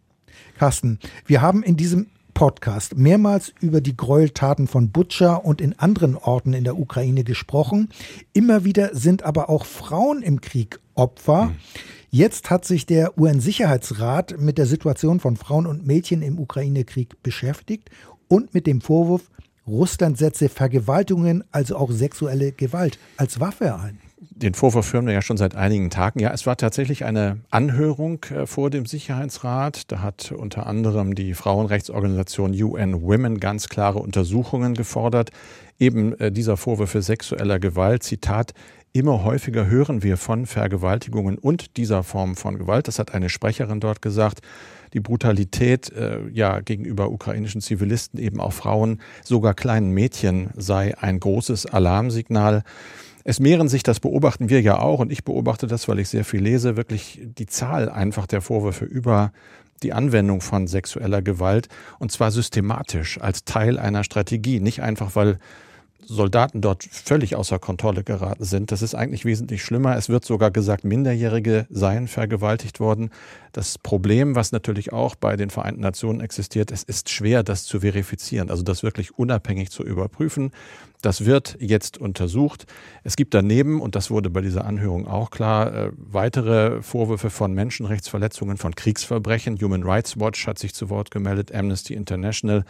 Carsten, 0.57 1.01
wir 1.27 1.43
haben 1.43 1.65
in 1.65 1.77
diesem 1.77 2.07
Podcast 2.37 2.99
mehrmals 2.99 3.55
über 3.63 3.81
die 3.81 3.97
Gräueltaten 3.97 4.67
von 4.67 4.91
Butscha 4.91 5.37
und 5.37 5.63
in 5.63 5.79
anderen 5.79 6.17
Orten 6.17 6.53
in 6.53 6.65
der 6.65 6.79
Ukraine 6.79 7.25
gesprochen. 7.25 7.89
Immer 8.35 8.63
wieder 8.63 8.95
sind 8.95 9.23
aber 9.23 9.49
auch 9.49 9.65
Frauen 9.65 10.21
im 10.21 10.43
Krieg 10.43 10.79
Opfer. 10.95 11.47
Mhm. 11.47 11.57
Jetzt 12.11 12.51
hat 12.51 12.67
sich 12.67 12.85
der 12.85 13.17
UN-Sicherheitsrat 13.19 14.39
mit 14.39 14.59
der 14.59 14.67
Situation 14.67 15.19
von 15.19 15.37
Frauen 15.37 15.67
und 15.67 15.87
Mädchen 15.87 16.21
im 16.21 16.39
Ukraine-Krieg 16.39 17.23
beschäftigt 17.23 17.89
und 18.29 18.53
mit 18.53 18.67
dem 18.67 18.83
Vorwurf, 18.83 19.31
Russland 19.67 20.19
setze 20.19 20.51
Vergewaltigungen, 20.51 21.43
also 21.53 21.77
auch 21.77 21.91
sexuelle 21.91 22.53
Gewalt, 22.53 22.99
als 23.17 23.41
Waffe 23.41 23.77
ein 23.77 23.99
den 24.31 24.55
Vorwurf 24.55 24.87
führen 24.87 25.07
wir 25.07 25.15
ja 25.15 25.23
schon 25.23 25.37
seit 25.37 25.55
einigen 25.55 25.91
Tagen. 25.91 26.21
Ja, 26.21 26.31
es 26.33 26.47
war 26.47 26.57
tatsächlich 26.57 27.05
eine 27.05 27.39
Anhörung 27.51 28.25
äh, 28.25 28.47
vor 28.47 28.71
dem 28.71 28.87
Sicherheitsrat. 28.87 29.91
Da 29.91 30.01
hat 30.01 30.33
unter 30.33 30.67
anderem 30.67 31.15
die 31.15 31.35
Frauenrechtsorganisation 31.35 32.53
UN 32.53 33.03
Women 33.03 33.41
ganz 33.41 33.69
klare 33.69 33.99
Untersuchungen 33.99 34.75
gefordert. 34.75 35.31
Eben 35.79 36.19
äh, 36.19 36.33
dieser 36.33 36.57
Vorwürfe 36.57 37.03
sexueller 37.03 37.59
Gewalt. 37.59 38.03
Zitat, 38.03 38.53
Immer 38.97 39.25
häufiger 39.25 39.67
hören 39.67 40.03
wir 40.03 40.17
von 40.17 40.47
Vergewaltigungen 40.47 41.37
und 41.37 41.77
dieser 41.77 42.03
Form 42.03 42.35
von 42.35 42.57
Gewalt. 42.57 42.89
Das 42.89 42.99
hat 42.99 43.13
eine 43.13 43.29
Sprecherin 43.29 43.79
dort 43.79 44.01
gesagt. 44.01 44.41
Die 44.95 45.01
Brutalität 45.01 45.93
äh, 45.93 46.27
ja, 46.33 46.61
gegenüber 46.61 47.11
ukrainischen 47.11 47.61
Zivilisten, 47.61 48.19
eben 48.19 48.41
auch 48.41 48.55
Frauen, 48.55 49.03
sogar 49.23 49.53
kleinen 49.53 49.91
Mädchen 49.91 50.49
sei 50.57 50.97
ein 50.97 51.21
großes 51.21 51.67
Alarmsignal. 51.67 52.63
Es 53.29 53.41
mehren 53.41 53.67
sich, 53.69 53.83
das 53.83 53.99
beobachten 53.99 54.51
wir 54.51 54.61
ja 54.61 54.79
auch 54.79 55.01
und 55.01 55.11
ich 55.11 55.25
beobachte 55.25 55.67
das, 55.67 55.89
weil 55.89 55.99
ich 55.99 56.09
sehr 56.09 56.25
viel 56.25 56.41
lese, 56.41 56.77
wirklich 56.77 57.21
die 57.21 57.47
Zahl 57.47 57.89
einfach 57.89 58.29
der 58.29 58.41
Vorwürfe 58.41 58.85
über 58.85 59.33
die 59.83 59.93
Anwendung 59.93 60.41
von 60.41 60.69
sexueller 60.69 61.23
Gewalt 61.23 61.67
und 61.99 62.13
zwar 62.13 62.31
systematisch 62.31 63.21
als 63.21 63.45
Teil 63.45 63.81
einer 63.81 64.05
Strategie, 64.05 64.61
nicht 64.61 64.81
einfach, 64.81 65.17
weil 65.17 65.39
Soldaten 66.09 66.61
dort 66.61 66.85
völlig 66.85 67.35
außer 67.35 67.59
Kontrolle 67.59 68.05
geraten 68.05 68.45
sind. 68.45 68.71
Das 68.71 68.81
ist 68.81 68.95
eigentlich 68.95 69.25
wesentlich 69.25 69.65
schlimmer. 69.65 69.97
Es 69.97 70.09
wird 70.09 70.25
sogar 70.25 70.53
gesagt, 70.53 70.85
Minderjährige 70.85 71.67
seien 71.69 72.07
vergewaltigt 72.07 72.79
worden. 72.79 73.11
Das 73.53 73.77
Problem, 73.79 74.37
was 74.37 74.53
natürlich 74.53 74.93
auch 74.93 75.17
bei 75.17 75.37
den 75.37 75.51
Vereinten 75.51 75.81
Nationen 75.81 76.21
existiert, 76.21 76.71
es 76.71 76.85
ist 76.85 77.11
schwer, 77.11 77.43
das 77.43 77.65
zu 77.65 77.81
verifizieren, 77.81 78.51
also 78.51 78.63
das 78.63 78.85
wirklich 78.85 79.19
unabhängig 79.19 79.71
zu 79.71 79.83
überprüfen. 79.83 80.53
Das 81.07 81.25
wird 81.25 81.57
jetzt 81.61 81.99
untersucht. 81.99 82.67
Es 83.05 83.15
gibt 83.15 83.33
daneben, 83.33 83.81
und 83.81 83.95
das 83.95 84.11
wurde 84.11 84.29
bei 84.29 84.41
dieser 84.41 84.65
Anhörung 84.65 85.07
auch 85.07 85.31
klar, 85.31 85.73
äh, 85.73 85.93
weitere 85.97 86.83
Vorwürfe 86.83 87.31
von 87.31 87.55
Menschenrechtsverletzungen, 87.55 88.57
von 88.57 88.75
Kriegsverbrechen. 88.75 89.57
Human 89.61 89.85
Rights 89.85 90.19
Watch 90.19 90.49
hat 90.49 90.59
sich 90.59 90.75
zu 90.75 90.91
Wort 90.91 91.13
gemeldet, 91.13 91.55
Amnesty 91.55 91.95
International. 91.95 92.65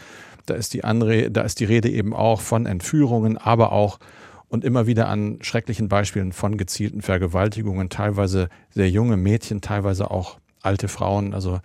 Da 0.45 0.53
ist 0.53 0.75
die, 0.75 0.85
andere, 0.85 1.31
da 1.31 1.41
ist 1.45 1.61
die 1.61 1.65
Rede 1.65 1.89
eben 1.89 2.13
auch 2.13 2.43
von 2.43 2.67
Entführungen, 2.67 3.39
aber 3.39 3.73
auch 3.73 3.99
und 4.49 4.67
immer 4.67 4.87
wieder 4.87 5.09
an 5.09 5.39
schrecklichen 5.41 5.89
Beispielen 5.89 6.33
von 6.33 6.59
gezielten 6.59 7.01
Vergewaltigungen, 7.01 7.89
teilweise 7.89 8.51
sehr 8.69 8.91
junge 8.91 9.17
Mädchen, 9.17 9.63
teilweise 9.63 10.11
auch 10.11 10.37
alte 10.61 10.89
Frauen. 10.89 11.33
Also 11.33 11.61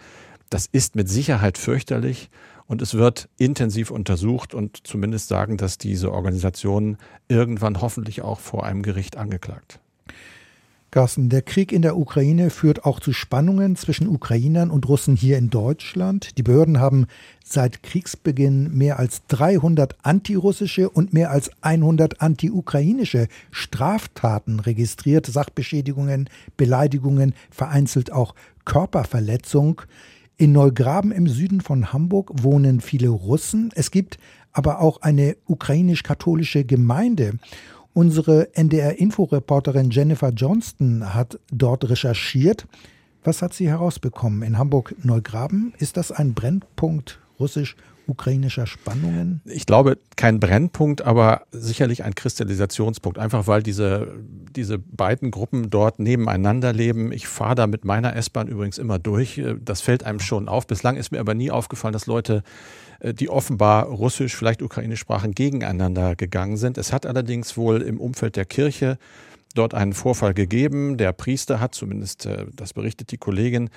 das 0.49 0.67
ist 0.67 0.95
mit 0.95 1.09
Sicherheit 1.09 1.57
fürchterlich 1.57 2.29
und 2.71 2.81
es 2.81 2.93
wird 2.93 3.27
intensiv 3.37 3.91
untersucht 3.91 4.53
und 4.53 4.87
zumindest 4.87 5.27
sagen, 5.27 5.57
dass 5.57 5.77
diese 5.77 6.13
Organisationen 6.13 6.95
irgendwann 7.27 7.81
hoffentlich 7.81 8.21
auch 8.21 8.39
vor 8.39 8.65
einem 8.65 8.81
Gericht 8.81 9.17
angeklagt. 9.17 9.81
Carsten, 10.89 11.27
der 11.27 11.41
Krieg 11.41 11.73
in 11.73 11.81
der 11.81 11.97
Ukraine 11.97 12.49
führt 12.49 12.85
auch 12.85 13.01
zu 13.01 13.11
Spannungen 13.11 13.75
zwischen 13.75 14.07
Ukrainern 14.07 14.71
und 14.71 14.87
Russen 14.87 15.17
hier 15.17 15.37
in 15.37 15.49
Deutschland. 15.49 16.37
Die 16.37 16.43
Behörden 16.43 16.79
haben 16.79 17.07
seit 17.43 17.83
Kriegsbeginn 17.83 18.73
mehr 18.73 18.99
als 18.99 19.25
300 19.27 19.97
antirussische 20.03 20.89
und 20.89 21.11
mehr 21.11 21.29
als 21.29 21.51
100 21.59 22.21
anti-ukrainische 22.21 23.27
Straftaten 23.51 24.61
registriert, 24.61 25.25
Sachbeschädigungen, 25.25 26.29
Beleidigungen, 26.55 27.33
vereinzelt 27.49 28.13
auch 28.13 28.33
Körperverletzung. 28.63 29.81
In 30.41 30.53
Neugraben 30.53 31.11
im 31.11 31.27
Süden 31.27 31.61
von 31.61 31.93
Hamburg 31.93 32.31
wohnen 32.41 32.81
viele 32.81 33.09
Russen. 33.09 33.69
Es 33.75 33.91
gibt 33.91 34.17
aber 34.51 34.81
auch 34.81 35.03
eine 35.03 35.37
ukrainisch-katholische 35.45 36.65
Gemeinde. 36.65 37.33
Unsere 37.93 38.51
NDR-Inforeporterin 38.55 39.91
Jennifer 39.91 40.29
Johnston 40.29 41.13
hat 41.13 41.39
dort 41.51 41.87
recherchiert. 41.87 42.65
Was 43.23 43.43
hat 43.43 43.53
sie 43.53 43.69
herausbekommen? 43.69 44.41
In 44.41 44.57
Hamburg-Neugraben 44.57 45.75
ist 45.77 45.95
das 45.95 46.11
ein 46.11 46.33
Brennpunkt 46.33 47.19
russisch-ukrainischer 48.11 48.67
Spannungen? 48.67 49.41
Ich 49.45 49.65
glaube, 49.65 49.97
kein 50.15 50.39
Brennpunkt, 50.39 51.01
aber 51.01 51.43
sicherlich 51.51 52.03
ein 52.03 52.15
Kristallisationspunkt. 52.15 53.17
Einfach 53.17 53.47
weil 53.47 53.63
diese, 53.63 54.13
diese 54.55 54.77
beiden 54.77 55.31
Gruppen 55.31 55.69
dort 55.69 55.99
nebeneinander 55.99 56.73
leben. 56.73 57.11
Ich 57.11 57.27
fahre 57.27 57.55
da 57.55 57.67
mit 57.67 57.85
meiner 57.85 58.15
S-Bahn 58.15 58.47
übrigens 58.47 58.77
immer 58.77 58.99
durch. 58.99 59.41
Das 59.63 59.81
fällt 59.81 60.03
einem 60.03 60.19
schon 60.19 60.47
auf. 60.47 60.67
Bislang 60.67 60.97
ist 60.97 61.11
mir 61.11 61.19
aber 61.19 61.33
nie 61.33 61.51
aufgefallen, 61.51 61.93
dass 61.93 62.05
Leute 62.05 62.43
äh, 62.99 63.13
die 63.13 63.29
offenbar 63.29 63.85
russisch, 63.85 64.35
vielleicht 64.35 64.61
ukrainisch 64.61 64.99
sprachen, 64.99 65.33
gegeneinander 65.33 66.15
gegangen 66.15 66.57
sind. 66.57 66.77
Es 66.77 66.93
hat 66.93 67.05
allerdings 67.05 67.57
wohl 67.57 67.81
im 67.81 67.99
Umfeld 67.99 68.35
der 68.35 68.45
Kirche 68.45 68.97
dort 69.55 69.73
einen 69.73 69.93
Vorfall 69.93 70.33
gegeben. 70.33 70.97
Der 70.97 71.11
Priester 71.11 71.59
hat, 71.59 71.75
zumindest 71.75 72.25
äh, 72.25 72.45
das 72.55 72.73
berichtet 72.73 73.11
die 73.11 73.17
Kollegin, 73.17 73.69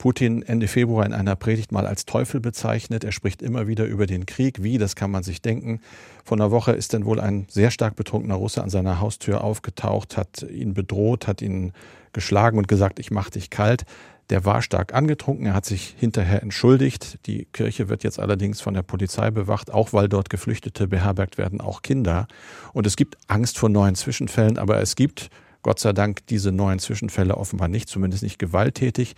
Putin 0.00 0.40
Ende 0.40 0.66
Februar 0.66 1.04
in 1.04 1.12
einer 1.12 1.36
Predigt 1.36 1.72
mal 1.72 1.86
als 1.86 2.06
Teufel 2.06 2.40
bezeichnet. 2.40 3.04
Er 3.04 3.12
spricht 3.12 3.42
immer 3.42 3.66
wieder 3.66 3.84
über 3.84 4.06
den 4.06 4.24
Krieg. 4.24 4.62
Wie, 4.62 4.78
das 4.78 4.96
kann 4.96 5.10
man 5.10 5.22
sich 5.22 5.42
denken. 5.42 5.82
Vor 6.24 6.38
einer 6.38 6.50
Woche 6.50 6.72
ist 6.72 6.94
dann 6.94 7.04
wohl 7.04 7.20
ein 7.20 7.44
sehr 7.50 7.70
stark 7.70 7.96
betrunkener 7.96 8.36
Russe 8.36 8.62
an 8.62 8.70
seiner 8.70 8.98
Haustür 8.98 9.44
aufgetaucht, 9.44 10.16
hat 10.16 10.42
ihn 10.42 10.72
bedroht, 10.72 11.26
hat 11.26 11.42
ihn 11.42 11.74
geschlagen 12.14 12.56
und 12.56 12.66
gesagt, 12.66 12.98
ich 12.98 13.10
mach 13.10 13.28
dich 13.28 13.50
kalt. 13.50 13.84
Der 14.30 14.46
war 14.46 14.62
stark 14.62 14.94
angetrunken, 14.94 15.44
er 15.44 15.52
hat 15.52 15.66
sich 15.66 15.94
hinterher 15.98 16.42
entschuldigt. 16.42 17.18
Die 17.26 17.44
Kirche 17.52 17.90
wird 17.90 18.02
jetzt 18.02 18.18
allerdings 18.18 18.62
von 18.62 18.72
der 18.72 18.82
Polizei 18.82 19.30
bewacht, 19.30 19.70
auch 19.70 19.92
weil 19.92 20.08
dort 20.08 20.30
Geflüchtete 20.30 20.88
beherbergt 20.88 21.36
werden, 21.36 21.60
auch 21.60 21.82
Kinder. 21.82 22.26
Und 22.72 22.86
es 22.86 22.96
gibt 22.96 23.18
Angst 23.26 23.58
vor 23.58 23.68
neuen 23.68 23.96
Zwischenfällen, 23.96 24.56
aber 24.56 24.80
es 24.80 24.96
gibt 24.96 25.28
Gott 25.62 25.78
sei 25.78 25.92
Dank 25.92 26.26
diese 26.28 26.52
neuen 26.52 26.78
Zwischenfälle 26.78 27.36
offenbar 27.36 27.68
nicht, 27.68 27.90
zumindest 27.90 28.22
nicht 28.22 28.38
gewalttätig. 28.38 29.14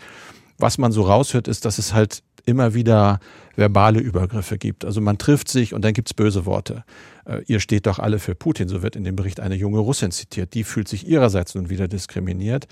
Was 0.62 0.78
man 0.78 0.92
so 0.92 1.02
raushört, 1.02 1.49
ist, 1.49 1.64
dass 1.64 1.78
es 1.78 1.92
halt 1.92 2.23
immer 2.47 2.73
wieder 2.73 3.19
verbale 3.57 3.99
Übergriffe 3.99 4.59
gibt. 4.59 4.85
Also 4.85 5.00
man 5.00 5.19
trifft 5.19 5.49
sich 5.49 5.75
und 5.75 5.85
dann 5.85 5.92
gibt's 5.92 6.14
böse 6.14 6.47
Worte. 6.47 6.85
Äh, 7.25 7.42
ihr 7.47 7.59
steht 7.59 7.87
doch 7.87 7.99
alle 7.99 8.21
für 8.21 8.37
Putin, 8.37 8.69
so 8.69 8.81
wird 8.81 8.95
in 8.95 9.02
dem 9.02 9.16
Bericht 9.16 9.40
eine 9.40 9.57
junge 9.57 9.81
Russin 9.81 10.12
zitiert. 10.12 10.54
Die 10.54 10.62
fühlt 10.62 10.87
sich 10.87 11.07
ihrerseits 11.07 11.57
nun 11.57 11.69
wieder 11.69 11.88
diskriminiert. 11.88 12.69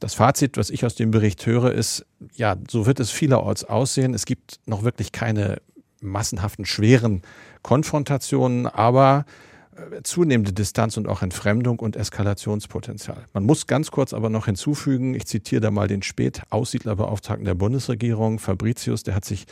Das 0.00 0.14
Fazit, 0.14 0.56
was 0.56 0.70
ich 0.70 0.86
aus 0.86 0.94
dem 0.94 1.10
Bericht 1.10 1.44
höre, 1.44 1.72
ist, 1.72 2.06
ja, 2.34 2.56
so 2.70 2.86
wird 2.86 3.00
es 3.00 3.10
vielerorts 3.10 3.64
aussehen. 3.64 4.14
Es 4.14 4.24
gibt 4.24 4.58
noch 4.64 4.82
wirklich 4.82 5.12
keine 5.12 5.60
massenhaften, 6.00 6.64
schweren 6.64 7.20
Konfrontationen, 7.60 8.66
aber 8.66 9.26
zunehmende 10.02 10.52
Distanz 10.52 10.96
und 10.96 11.08
auch 11.08 11.22
Entfremdung 11.22 11.78
und 11.78 11.96
Eskalationspotenzial. 11.96 13.24
Man 13.32 13.44
muss 13.44 13.66
ganz 13.66 13.90
kurz 13.90 14.12
aber 14.12 14.30
noch 14.30 14.46
hinzufügen, 14.46 15.14
ich 15.14 15.26
zitiere 15.26 15.60
da 15.60 15.70
mal 15.70 15.88
den 15.88 16.02
Spät-Aussiedlerbeauftragten 16.02 17.44
der 17.44 17.54
Bundesregierung, 17.54 18.38
Fabricius, 18.38 19.02
der 19.02 19.14
hat 19.14 19.24
sich 19.24 19.46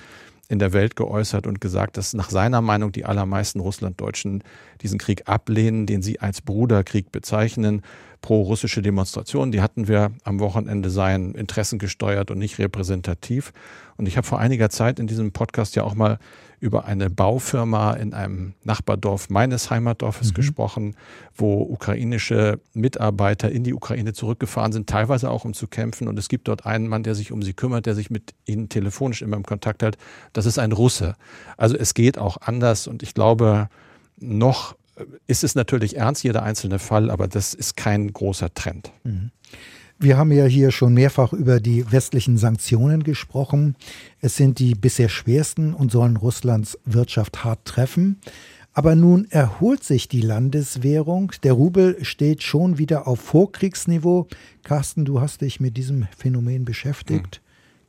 in 0.48 0.58
der 0.58 0.72
Welt 0.72 0.96
geäußert 0.96 1.46
und 1.46 1.60
gesagt, 1.60 1.96
dass 1.96 2.12
nach 2.12 2.30
seiner 2.30 2.60
Meinung 2.60 2.92
die 2.92 3.06
allermeisten 3.06 3.60
Russlanddeutschen 3.60 4.42
diesen 4.82 4.98
Krieg 4.98 5.22
ablehnen, 5.26 5.86
den 5.86 6.02
sie 6.02 6.20
als 6.20 6.42
Bruderkrieg 6.42 7.10
bezeichnen 7.12 7.82
pro-russische 8.24 8.80
Demonstrationen, 8.80 9.52
die 9.52 9.60
hatten 9.60 9.86
wir 9.86 10.10
am 10.24 10.40
Wochenende, 10.40 10.88
seien 10.88 11.34
interessengesteuert 11.34 12.30
und 12.30 12.38
nicht 12.38 12.58
repräsentativ. 12.58 13.52
Und 13.98 14.08
ich 14.08 14.16
habe 14.16 14.26
vor 14.26 14.38
einiger 14.38 14.70
Zeit 14.70 14.98
in 14.98 15.06
diesem 15.06 15.32
Podcast 15.32 15.76
ja 15.76 15.82
auch 15.82 15.94
mal 15.94 16.18
über 16.58 16.86
eine 16.86 17.10
Baufirma 17.10 17.92
in 17.92 18.14
einem 18.14 18.54
Nachbardorf 18.62 19.28
meines 19.28 19.68
Heimatdorfes 19.68 20.30
mhm. 20.30 20.34
gesprochen, 20.36 20.96
wo 21.36 21.60
ukrainische 21.64 22.60
Mitarbeiter 22.72 23.52
in 23.52 23.62
die 23.62 23.74
Ukraine 23.74 24.14
zurückgefahren 24.14 24.72
sind, 24.72 24.88
teilweise 24.88 25.30
auch 25.30 25.44
um 25.44 25.52
zu 25.52 25.66
kämpfen. 25.66 26.08
Und 26.08 26.18
es 26.18 26.30
gibt 26.30 26.48
dort 26.48 26.64
einen 26.64 26.88
Mann, 26.88 27.02
der 27.02 27.14
sich 27.14 27.30
um 27.30 27.42
sie 27.42 27.52
kümmert, 27.52 27.84
der 27.84 27.94
sich 27.94 28.08
mit 28.08 28.32
ihnen 28.46 28.70
telefonisch 28.70 29.20
immer 29.20 29.36
im 29.36 29.42
Kontakt 29.42 29.82
hält. 29.82 29.98
Das 30.32 30.46
ist 30.46 30.58
ein 30.58 30.72
Russe. 30.72 31.14
Also 31.58 31.76
es 31.76 31.92
geht 31.92 32.16
auch 32.16 32.38
anders. 32.40 32.86
Und 32.86 33.02
ich 33.02 33.12
glaube, 33.12 33.68
noch 34.18 34.76
ist 35.26 35.44
es 35.44 35.54
natürlich 35.54 35.96
ernst, 35.96 36.24
jeder 36.24 36.42
einzelne 36.42 36.78
Fall, 36.78 37.10
aber 37.10 37.28
das 37.28 37.54
ist 37.54 37.76
kein 37.76 38.12
großer 38.12 38.52
Trend. 38.54 38.92
Mhm. 39.04 39.30
Wir 39.98 40.18
haben 40.18 40.32
ja 40.32 40.44
hier 40.44 40.72
schon 40.72 40.92
mehrfach 40.92 41.32
über 41.32 41.60
die 41.60 41.90
westlichen 41.92 42.36
Sanktionen 42.36 43.04
gesprochen. 43.04 43.76
Es 44.20 44.36
sind 44.36 44.58
die 44.58 44.74
bisher 44.74 45.08
schwersten 45.08 45.72
und 45.72 45.92
sollen 45.92 46.16
Russlands 46.16 46.78
Wirtschaft 46.84 47.44
hart 47.44 47.64
treffen. 47.64 48.20
Aber 48.72 48.96
nun 48.96 49.26
erholt 49.30 49.84
sich 49.84 50.08
die 50.08 50.20
Landeswährung. 50.20 51.32
Der 51.44 51.52
Rubel 51.52 52.04
steht 52.04 52.42
schon 52.42 52.76
wieder 52.76 53.06
auf 53.06 53.20
Vorkriegsniveau. 53.20 54.26
Carsten, 54.64 55.04
du 55.04 55.20
hast 55.20 55.42
dich 55.42 55.60
mit 55.60 55.76
diesem 55.76 56.08
Phänomen 56.16 56.64
beschäftigt. 56.64 57.40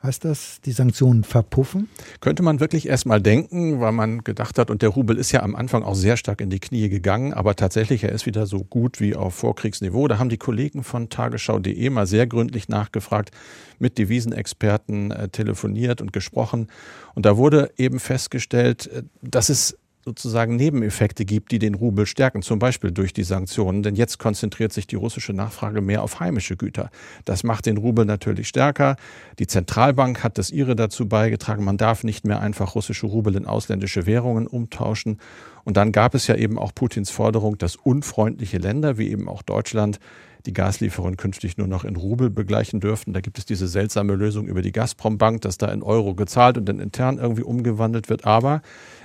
Heißt 0.06 0.24
das, 0.24 0.62
die 0.64 0.72
Sanktionen 0.72 1.24
verpuffen? 1.24 1.90
Könnte 2.20 2.44
man 2.44 2.60
wirklich 2.60 2.88
erstmal 2.88 3.20
denken, 3.20 3.80
weil 3.80 3.92
man 3.92 4.24
gedacht 4.24 4.60
hat, 4.60 4.70
und 4.70 4.84
der 4.84 4.90
Rubel 4.90 5.18
ist 5.18 5.32
ja 5.32 5.42
am 5.42 5.56
Anfang 5.56 5.82
auch 5.82 5.96
sehr 5.96 6.16
stark 6.16 6.42
in 6.42 6.52
die 6.52 6.60
Knie 6.60 6.90
gegangen, 6.90 7.34
aber 7.34 7.56
tatsächlich, 7.56 8.04
er 8.04 8.12
ist 8.12 8.28
wieder 8.28 8.46
so 8.46 8.60
gut 8.60 9.00
wie 9.00 9.16
auf 9.16 9.34
Vorkriegsniveau. 9.34 10.08
Da 10.08 10.20
haben 10.20 10.30
die 10.30 10.38
Kollegen 10.38 10.84
von 10.84 11.10
tagesschau.de 11.10 11.90
mal 11.90 12.06
sehr 12.06 12.28
gründlich 12.28 12.70
nachgefragt, 12.70 13.32
mit 13.80 13.98
Devisenexperten 13.98 15.10
äh, 15.10 15.30
telefoniert 15.30 16.02
und 16.02 16.14
gesprochen. 16.14 16.68
Und 17.16 17.26
da 17.26 17.36
wurde 17.36 17.72
eben 17.76 18.00
festgestellt, 18.00 18.86
äh, 18.86 19.02
dass 19.24 19.50
es 19.50 19.76
sozusagen 20.06 20.56
Nebeneffekte 20.56 21.26
gibt, 21.26 21.52
die 21.52 21.58
den 21.58 21.74
Rubel 21.74 22.06
stärken, 22.06 22.44
zum 22.44 22.60
Beispiel 22.60 22.92
durch 22.92 23.12
die 23.12 23.24
Sanktionen. 23.24 23.82
Denn 23.82 23.96
jetzt 23.96 24.20
konzentriert 24.20 24.72
sich 24.72 24.86
die 24.86 24.96
russische 24.96 25.34
Nachfrage 25.34 25.82
mehr 25.82 26.04
auf 26.04 26.20
heimische 26.20 26.56
Güter. 26.56 26.92
Das 27.26 27.44
macht 27.44 27.66
den 27.66 27.78
Rubel 27.78 28.06
natürlich 28.06 28.48
stärker. 28.48 28.98
Die 29.40 29.48
Zentralbank 29.48 30.24
hat 30.24 30.38
das 30.38 30.52
ihre 30.52 30.76
dazu 30.76 31.10
beigetragen. 31.10 31.64
Man 31.64 31.78
darf 31.78 32.04
nicht 32.04 32.24
mehr 32.24 32.40
einfach 32.40 32.76
russische 32.76 33.08
Rubel 33.08 33.36
in 33.36 33.48
ausländische 33.48 34.06
Währungen 34.06 34.46
umtauschen. 34.46 35.20
Und 35.64 35.76
dann 35.76 35.92
gab 35.92 36.14
es 36.14 36.28
ja 36.28 36.36
eben 36.36 36.60
auch 36.60 36.76
Putins 36.76 37.10
Forderung, 37.10 37.58
dass 37.58 37.76
unfreundliche 37.76 38.60
Länder 38.60 39.00
wie 39.00 39.10
eben 39.10 39.28
auch 39.28 39.42
Deutschland 39.42 40.00
die 40.46 40.54
Gaslieferungen 40.54 41.18
künftig 41.18 41.58
nur 41.58 41.68
noch 41.68 41.84
in 41.84 41.96
Rubel 41.96 42.30
begleichen 42.30 42.80
dürften. 42.80 43.14
Da 43.14 43.22
gibt 43.22 43.38
es 43.38 43.46
diese 43.46 43.68
seltsame 43.68 44.14
Lösung 44.16 44.48
über 44.48 44.62
die 44.62 44.72
Gazprom-Bank, 44.72 45.42
dass 45.42 45.58
da 45.58 45.68
in 45.68 45.84
Euro 45.84 46.16
gezahlt 46.16 46.58
und 46.58 46.66
dann 46.66 46.80
intern 46.80 47.18
irgendwie 47.18 47.44
umgewandelt 47.44 48.10
wird. 48.10 48.26
Aber 48.26 48.62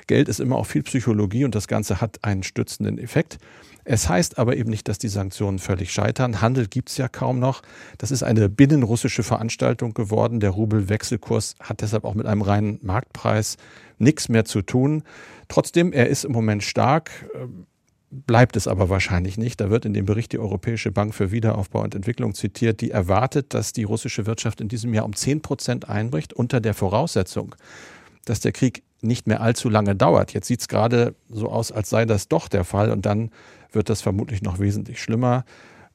Geld 0.06 0.28
ist 0.28 0.40
immer 0.40 0.56
auch 0.56 0.66
viel 0.66 0.82
Psychologie 0.82 1.44
und 1.44 1.54
das 1.54 1.68
Ganze 1.68 2.00
hat 2.00 2.18
einen 2.22 2.42
stützenden 2.42 2.98
Effekt. 2.98 3.38
Es 3.84 4.08
heißt 4.08 4.38
aber 4.38 4.56
eben 4.56 4.70
nicht, 4.70 4.88
dass 4.88 4.98
die 4.98 5.08
Sanktionen 5.08 5.58
völlig 5.58 5.92
scheitern. 5.92 6.40
Handel 6.40 6.66
gibt 6.66 6.90
es 6.90 6.96
ja 6.96 7.08
kaum 7.08 7.38
noch. 7.38 7.62
Das 7.98 8.10
ist 8.10 8.22
eine 8.22 8.48
binnenrussische 8.48 9.22
Veranstaltung 9.22 9.94
geworden. 9.94 10.40
Der 10.40 10.50
Rubelwechselkurs 10.50 11.54
hat 11.60 11.80
deshalb 11.80 12.04
auch 12.04 12.14
mit 12.14 12.26
einem 12.26 12.42
reinen 12.42 12.78
Marktpreis 12.82 13.56
nichts 13.98 14.28
mehr 14.28 14.44
zu 14.44 14.62
tun. 14.62 15.02
Trotzdem, 15.48 15.92
er 15.92 16.08
ist 16.08 16.24
im 16.24 16.32
Moment 16.32 16.62
stark 16.62 17.10
bleibt 18.10 18.56
es 18.56 18.66
aber 18.66 18.88
wahrscheinlich 18.88 19.38
nicht. 19.38 19.60
Da 19.60 19.70
wird 19.70 19.84
in 19.84 19.94
dem 19.94 20.04
Bericht 20.04 20.32
die 20.32 20.38
Europäische 20.38 20.90
Bank 20.90 21.14
für 21.14 21.30
Wiederaufbau 21.30 21.82
und 21.82 21.94
Entwicklung 21.94 22.34
zitiert, 22.34 22.80
die 22.80 22.90
erwartet, 22.90 23.54
dass 23.54 23.72
die 23.72 23.84
russische 23.84 24.26
Wirtschaft 24.26 24.60
in 24.60 24.68
diesem 24.68 24.92
Jahr 24.92 25.04
um 25.04 25.14
10 25.14 25.42
Prozent 25.42 25.88
einbricht, 25.88 26.32
unter 26.32 26.60
der 26.60 26.74
Voraussetzung, 26.74 27.54
dass 28.24 28.40
der 28.40 28.52
Krieg 28.52 28.82
nicht 29.00 29.26
mehr 29.26 29.40
allzu 29.40 29.68
lange 29.68 29.94
dauert. 29.94 30.34
Jetzt 30.34 30.48
sieht 30.48 30.60
es 30.60 30.68
gerade 30.68 31.14
so 31.30 31.48
aus, 31.48 31.72
als 31.72 31.88
sei 31.88 32.04
das 32.04 32.28
doch 32.28 32.48
der 32.48 32.64
Fall 32.64 32.90
und 32.90 33.06
dann 33.06 33.30
wird 33.72 33.88
das 33.88 34.02
vermutlich 34.02 34.42
noch 34.42 34.58
wesentlich 34.58 35.00
schlimmer. 35.00 35.44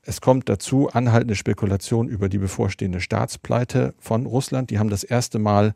Es 0.02 0.22
kommt 0.22 0.50
dazu 0.50 0.90
anhaltende 0.92 1.36
Spekulation 1.36 2.08
über 2.08 2.30
die 2.30 2.38
bevorstehende 2.38 3.02
Staatspleite 3.02 3.94
von 4.00 4.26
Russland. 4.26 4.70
Die 4.70 4.80
haben 4.80 4.90
das 4.90 5.04
erste 5.04 5.40
Mal 5.40 5.74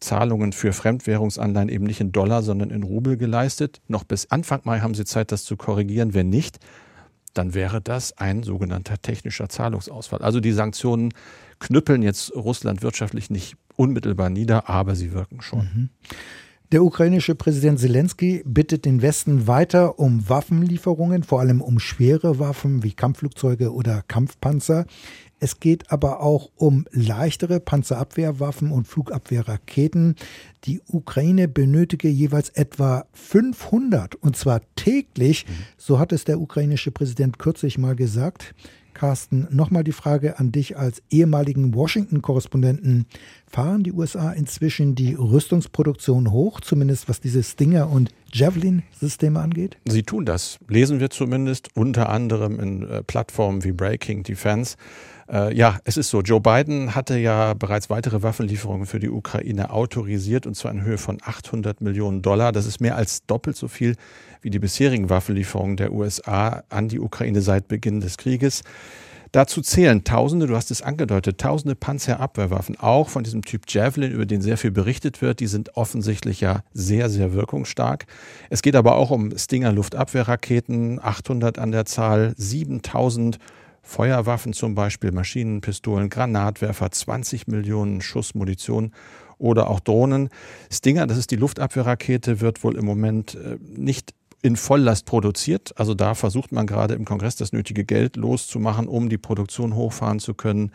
Zahlungen 0.00 0.52
für 0.52 0.72
Fremdwährungsanleihen 0.72 1.68
eben 1.68 1.84
nicht 1.84 2.00
in 2.00 2.12
Dollar, 2.12 2.42
sondern 2.42 2.70
in 2.70 2.82
Rubel 2.82 3.16
geleistet. 3.16 3.80
Noch 3.86 4.04
bis 4.04 4.30
Anfang 4.30 4.60
Mai 4.64 4.80
haben 4.80 4.94
sie 4.94 5.04
Zeit, 5.04 5.30
das 5.30 5.44
zu 5.44 5.56
korrigieren. 5.56 6.14
Wenn 6.14 6.30
nicht, 6.30 6.58
dann 7.34 7.54
wäre 7.54 7.80
das 7.80 8.16
ein 8.18 8.42
sogenannter 8.42 9.00
technischer 9.00 9.48
Zahlungsausfall. 9.48 10.22
Also 10.22 10.40
die 10.40 10.52
Sanktionen 10.52 11.12
knüppeln 11.58 12.02
jetzt 12.02 12.34
Russland 12.34 12.82
wirtschaftlich 12.82 13.30
nicht 13.30 13.56
unmittelbar 13.76 14.30
nieder, 14.30 14.68
aber 14.68 14.96
sie 14.96 15.12
wirken 15.12 15.40
schon. 15.42 15.58
Mhm. 15.60 15.88
Der 16.72 16.84
ukrainische 16.84 17.34
Präsident 17.34 17.80
Zelensky 17.80 18.44
bittet 18.46 18.84
den 18.84 19.02
Westen 19.02 19.48
weiter 19.48 19.98
um 19.98 20.28
Waffenlieferungen, 20.28 21.24
vor 21.24 21.40
allem 21.40 21.62
um 21.62 21.80
schwere 21.80 22.38
Waffen 22.38 22.84
wie 22.84 22.92
Kampfflugzeuge 22.92 23.72
oder 23.72 24.04
Kampfpanzer. 24.06 24.86
Es 25.40 25.58
geht 25.58 25.90
aber 25.90 26.20
auch 26.20 26.50
um 26.54 26.86
leichtere 26.92 27.58
Panzerabwehrwaffen 27.58 28.70
und 28.70 28.86
Flugabwehrraketen. 28.86 30.14
Die 30.62 30.80
Ukraine 30.86 31.48
benötige 31.48 32.08
jeweils 32.08 32.50
etwa 32.50 33.04
500 33.14 34.14
und 34.14 34.36
zwar 34.36 34.60
täglich, 34.76 35.46
mhm. 35.48 35.52
so 35.76 35.98
hat 35.98 36.12
es 36.12 36.22
der 36.22 36.38
ukrainische 36.38 36.92
Präsident 36.92 37.40
kürzlich 37.40 37.78
mal 37.78 37.96
gesagt. 37.96 38.54
Carsten, 39.00 39.48
nochmal 39.50 39.82
die 39.82 39.92
Frage 39.92 40.38
an 40.38 40.52
dich 40.52 40.76
als 40.76 41.02
ehemaligen 41.08 41.74
Washington-Korrespondenten. 41.74 43.06
Fahren 43.46 43.82
die 43.82 43.92
USA 43.92 44.30
inzwischen 44.30 44.94
die 44.94 45.14
Rüstungsproduktion 45.14 46.30
hoch, 46.30 46.60
zumindest 46.60 47.08
was 47.08 47.18
diese 47.18 47.42
Stinger- 47.42 47.88
und 47.88 48.10
Javelin-Systeme 48.30 49.40
angeht? 49.40 49.78
Sie 49.86 50.02
tun 50.02 50.26
das, 50.26 50.58
lesen 50.68 51.00
wir 51.00 51.08
zumindest, 51.08 51.74
unter 51.74 52.10
anderem 52.10 52.60
in 52.60 52.82
äh, 52.82 53.02
Plattformen 53.02 53.64
wie 53.64 53.72
Breaking 53.72 54.22
Defense. 54.22 54.76
Äh, 55.30 55.54
ja, 55.54 55.78
es 55.84 55.96
ist 55.96 56.10
so. 56.10 56.22
Joe 56.22 56.40
Biden 56.40 56.94
hatte 56.94 57.16
ja 57.16 57.54
bereits 57.54 57.88
weitere 57.88 58.22
Waffenlieferungen 58.22 58.86
für 58.86 58.98
die 58.98 59.10
Ukraine 59.10 59.70
autorisiert 59.70 60.46
und 60.46 60.56
zwar 60.56 60.72
in 60.72 60.82
Höhe 60.82 60.98
von 60.98 61.18
800 61.22 61.80
Millionen 61.80 62.22
Dollar. 62.22 62.50
Das 62.52 62.66
ist 62.66 62.80
mehr 62.80 62.96
als 62.96 63.24
doppelt 63.26 63.56
so 63.56 63.68
viel 63.68 63.96
wie 64.42 64.50
die 64.50 64.58
bisherigen 64.58 65.08
Waffenlieferungen 65.08 65.76
der 65.76 65.92
USA 65.92 66.64
an 66.68 66.88
die 66.88 66.98
Ukraine 66.98 67.42
seit 67.42 67.68
Beginn 67.68 68.00
des 68.00 68.16
Krieges. 68.16 68.62
Dazu 69.32 69.60
zählen 69.60 70.02
Tausende, 70.02 70.48
du 70.48 70.56
hast 70.56 70.72
es 70.72 70.82
angedeutet, 70.82 71.38
Tausende 71.38 71.76
Panzerabwehrwaffen, 71.76 72.80
auch 72.80 73.08
von 73.08 73.22
diesem 73.22 73.42
Typ 73.42 73.62
Javelin, 73.68 74.10
über 74.10 74.26
den 74.26 74.42
sehr 74.42 74.56
viel 74.56 74.72
berichtet 74.72 75.22
wird. 75.22 75.38
Die 75.38 75.46
sind 75.46 75.76
offensichtlich 75.76 76.40
ja 76.40 76.64
sehr, 76.72 77.08
sehr 77.08 77.32
wirkungsstark. 77.32 78.06
Es 78.48 78.62
geht 78.62 78.74
aber 78.74 78.96
auch 78.96 79.12
um 79.12 79.38
Stinger 79.38 79.70
Luftabwehrraketen, 79.70 80.98
800 81.00 81.60
an 81.60 81.70
der 81.70 81.84
Zahl, 81.84 82.34
7000 82.36 83.38
Feuerwaffen 83.82 84.52
zum 84.52 84.74
Beispiel, 84.74 85.12
Maschinenpistolen, 85.12 86.10
Granatwerfer, 86.10 86.90
20 86.90 87.46
Millionen 87.48 88.00
Schuss 88.00 88.34
Munition 88.34 88.92
oder 89.38 89.70
auch 89.70 89.80
Drohnen. 89.80 90.28
Stinger, 90.70 91.06
das 91.06 91.18
ist 91.18 91.30
die 91.30 91.36
Luftabwehrrakete, 91.36 92.40
wird 92.40 92.62
wohl 92.62 92.76
im 92.76 92.84
Moment 92.84 93.34
äh, 93.34 93.58
nicht 93.62 94.14
in 94.42 94.56
Volllast 94.56 95.06
produziert. 95.06 95.72
Also 95.76 95.94
da 95.94 96.14
versucht 96.14 96.52
man 96.52 96.66
gerade 96.66 96.94
im 96.94 97.04
Kongress 97.04 97.36
das 97.36 97.52
nötige 97.52 97.84
Geld 97.84 98.16
loszumachen, 98.16 98.88
um 98.88 99.08
die 99.08 99.18
Produktion 99.18 99.74
hochfahren 99.74 100.18
zu 100.18 100.34
können. 100.34 100.72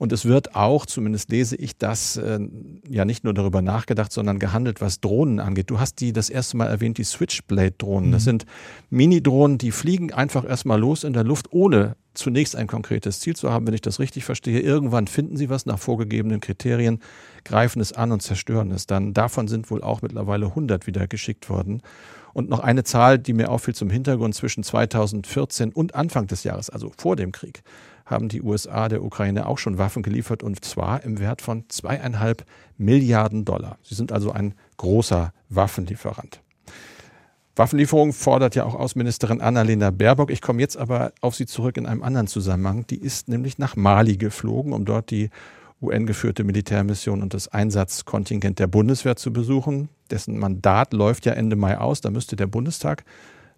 Und 0.00 0.12
es 0.12 0.24
wird 0.24 0.56
auch, 0.56 0.86
zumindest 0.86 1.30
lese 1.30 1.56
ich 1.56 1.76
das, 1.76 2.16
äh, 2.16 2.40
ja 2.88 3.04
nicht 3.04 3.22
nur 3.22 3.34
darüber 3.34 3.60
nachgedacht, 3.60 4.10
sondern 4.10 4.38
gehandelt, 4.38 4.80
was 4.80 5.02
Drohnen 5.02 5.40
angeht. 5.40 5.68
Du 5.68 5.78
hast 5.78 6.00
die 6.00 6.14
das 6.14 6.30
erste 6.30 6.56
Mal 6.56 6.68
erwähnt, 6.68 6.96
die 6.96 7.04
Switchblade-Drohnen. 7.04 8.08
Mhm. 8.08 8.12
Das 8.12 8.24
sind 8.24 8.46
Mini-Drohnen, 8.88 9.58
die 9.58 9.72
fliegen 9.72 10.10
einfach 10.10 10.48
erstmal 10.48 10.80
los 10.80 11.04
in 11.04 11.12
der 11.12 11.22
Luft, 11.22 11.52
ohne 11.52 11.96
zunächst 12.14 12.56
ein 12.56 12.66
konkretes 12.66 13.20
Ziel 13.20 13.36
zu 13.36 13.52
haben, 13.52 13.66
wenn 13.66 13.74
ich 13.74 13.82
das 13.82 14.00
richtig 14.00 14.24
verstehe. 14.24 14.60
Irgendwann 14.60 15.06
finden 15.06 15.36
sie 15.36 15.50
was 15.50 15.66
nach 15.66 15.78
vorgegebenen 15.78 16.40
Kriterien, 16.40 17.00
greifen 17.44 17.80
es 17.80 17.92
an 17.92 18.10
und 18.10 18.22
zerstören 18.22 18.70
es 18.70 18.86
dann. 18.86 19.12
Davon 19.12 19.48
sind 19.48 19.70
wohl 19.70 19.82
auch 19.82 20.00
mittlerweile 20.00 20.46
100 20.46 20.86
wieder 20.86 21.08
geschickt 21.08 21.50
worden. 21.50 21.82
Und 22.32 22.48
noch 22.48 22.60
eine 22.60 22.84
Zahl, 22.84 23.18
die 23.18 23.34
mir 23.34 23.50
auffiel 23.50 23.74
zum 23.74 23.90
Hintergrund 23.90 24.34
zwischen 24.34 24.62
2014 24.62 25.74
und 25.74 25.94
Anfang 25.94 26.26
des 26.26 26.42
Jahres, 26.42 26.70
also 26.70 26.90
vor 26.96 27.16
dem 27.16 27.32
Krieg, 27.32 27.62
haben 28.10 28.28
die 28.28 28.42
USA 28.42 28.88
der 28.88 29.04
Ukraine 29.04 29.46
auch 29.46 29.58
schon 29.58 29.78
Waffen 29.78 30.02
geliefert 30.02 30.42
und 30.42 30.64
zwar 30.64 31.02
im 31.04 31.18
Wert 31.18 31.42
von 31.42 31.64
zweieinhalb 31.68 32.44
Milliarden 32.76 33.44
Dollar. 33.44 33.78
Sie 33.82 33.94
sind 33.94 34.12
also 34.12 34.32
ein 34.32 34.54
großer 34.76 35.32
Waffenlieferant. 35.48 36.40
Waffenlieferung 37.56 38.12
fordert 38.12 38.54
ja 38.54 38.64
auch 38.64 38.74
Außenministerin 38.74 39.40
Annalena 39.40 39.90
Baerbock. 39.90 40.30
Ich 40.30 40.40
komme 40.40 40.60
jetzt 40.60 40.76
aber 40.76 41.12
auf 41.20 41.34
sie 41.34 41.46
zurück 41.46 41.76
in 41.76 41.86
einem 41.86 42.02
anderen 42.02 42.26
Zusammenhang. 42.26 42.86
Die 42.86 43.00
ist 43.00 43.28
nämlich 43.28 43.58
nach 43.58 43.76
Mali 43.76 44.16
geflogen, 44.16 44.72
um 44.72 44.84
dort 44.84 45.10
die 45.10 45.30
UN-geführte 45.82 46.44
Militärmission 46.44 47.22
und 47.22 47.34
das 47.34 47.48
Einsatzkontingent 47.48 48.58
der 48.58 48.66
Bundeswehr 48.66 49.16
zu 49.16 49.32
besuchen. 49.32 49.88
Dessen 50.10 50.38
Mandat 50.38 50.92
läuft 50.92 51.26
ja 51.26 51.32
Ende 51.32 51.56
Mai 51.56 51.78
aus. 51.78 52.00
Da 52.00 52.10
müsste 52.10 52.36
der 52.36 52.46
Bundestag 52.46 53.04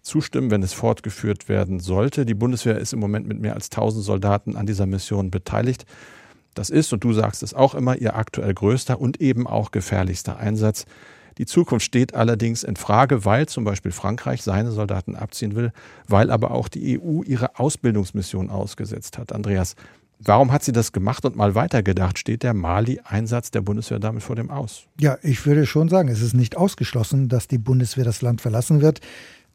zustimmen, 0.03 0.51
wenn 0.51 0.61
es 0.61 0.73
fortgeführt 0.73 1.49
werden 1.49 1.79
sollte. 1.79 2.25
Die 2.25 2.33
Bundeswehr 2.33 2.77
ist 2.77 2.93
im 2.93 2.99
Moment 2.99 3.27
mit 3.27 3.39
mehr 3.39 3.55
als 3.55 3.71
1000 3.71 4.03
Soldaten 4.03 4.55
an 4.55 4.65
dieser 4.65 4.85
Mission 4.85 5.31
beteiligt. 5.31 5.85
Das 6.53 6.69
ist, 6.69 6.93
und 6.93 7.03
du 7.03 7.13
sagst 7.13 7.41
es 7.41 7.53
auch 7.53 7.73
immer, 7.73 7.97
ihr 7.97 8.15
aktuell 8.15 8.53
größter 8.53 8.99
und 8.99 9.21
eben 9.21 9.47
auch 9.47 9.71
gefährlichster 9.71 10.37
Einsatz. 10.37 10.85
Die 11.39 11.47
Zukunft 11.47 11.83
steht 11.83 12.13
allerdings 12.13 12.63
in 12.63 12.75
Frage, 12.75 13.25
weil 13.25 13.47
zum 13.47 13.63
Beispiel 13.63 13.91
Frankreich 13.91 14.43
seine 14.43 14.71
Soldaten 14.71 15.15
abziehen 15.15 15.55
will, 15.55 15.71
weil 16.07 16.29
aber 16.29 16.51
auch 16.51 16.67
die 16.67 16.99
EU 16.99 17.23
ihre 17.23 17.57
Ausbildungsmission 17.57 18.51
ausgesetzt 18.51 19.17
hat. 19.17 19.33
Andreas, 19.33 19.75
Warum 20.25 20.53
hat 20.53 20.63
sie 20.63 20.71
das 20.71 20.93
gemacht 20.93 21.25
und 21.25 21.35
mal 21.35 21.53
weitergedacht? 21.53 22.17
Steht 22.17 22.43
der 22.43 22.53
Mali-Einsatz 22.53 23.51
der 23.51 23.61
Bundeswehr 23.61 23.99
damit 23.99 24.23
vor 24.23 24.37
dem 24.37 24.49
Aus? 24.49 24.83
Ja, 24.97 25.17
ich 25.21 25.45
würde 25.45 25.65
schon 25.65 25.89
sagen, 25.89 26.07
es 26.07 26.21
ist 26.21 26.33
nicht 26.33 26.55
ausgeschlossen, 26.55 27.27
dass 27.27 27.49
die 27.49 27.57
Bundeswehr 27.57 28.05
das 28.05 28.21
Land 28.21 28.39
verlassen 28.39 28.79
wird. 28.79 29.01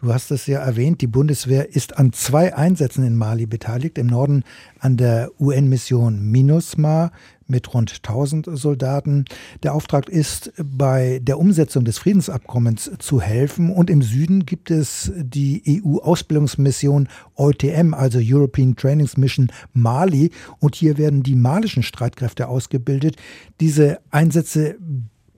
Du 0.00 0.14
hast 0.14 0.30
es 0.30 0.46
ja 0.46 0.60
erwähnt, 0.60 1.00
die 1.00 1.08
Bundeswehr 1.08 1.74
ist 1.74 1.98
an 1.98 2.12
zwei 2.12 2.54
Einsätzen 2.54 3.04
in 3.04 3.16
Mali 3.16 3.46
beteiligt. 3.46 3.98
Im 3.98 4.06
Norden 4.06 4.44
an 4.78 4.96
der 4.96 5.32
UN-Mission 5.40 6.22
MINUSMA 6.22 7.10
mit 7.48 7.74
rund 7.74 7.92
1000 7.92 8.48
Soldaten. 8.52 9.24
Der 9.64 9.74
Auftrag 9.74 10.08
ist, 10.08 10.52
bei 10.62 11.18
der 11.20 11.40
Umsetzung 11.40 11.84
des 11.84 11.98
Friedensabkommens 11.98 12.92
zu 13.00 13.20
helfen. 13.20 13.72
Und 13.72 13.90
im 13.90 14.02
Süden 14.02 14.46
gibt 14.46 14.70
es 14.70 15.10
die 15.16 15.82
EU-Ausbildungsmission 15.84 17.08
EUTM, 17.36 17.92
also 17.92 18.20
European 18.22 18.76
Trainings 18.76 19.16
Mission 19.16 19.50
Mali. 19.72 20.30
Und 20.60 20.76
hier 20.76 20.96
werden 20.96 21.24
die 21.24 21.34
malischen 21.34 21.82
Streitkräfte 21.82 22.46
ausgebildet. 22.46 23.16
Diese 23.58 23.98
Einsätze 24.12 24.76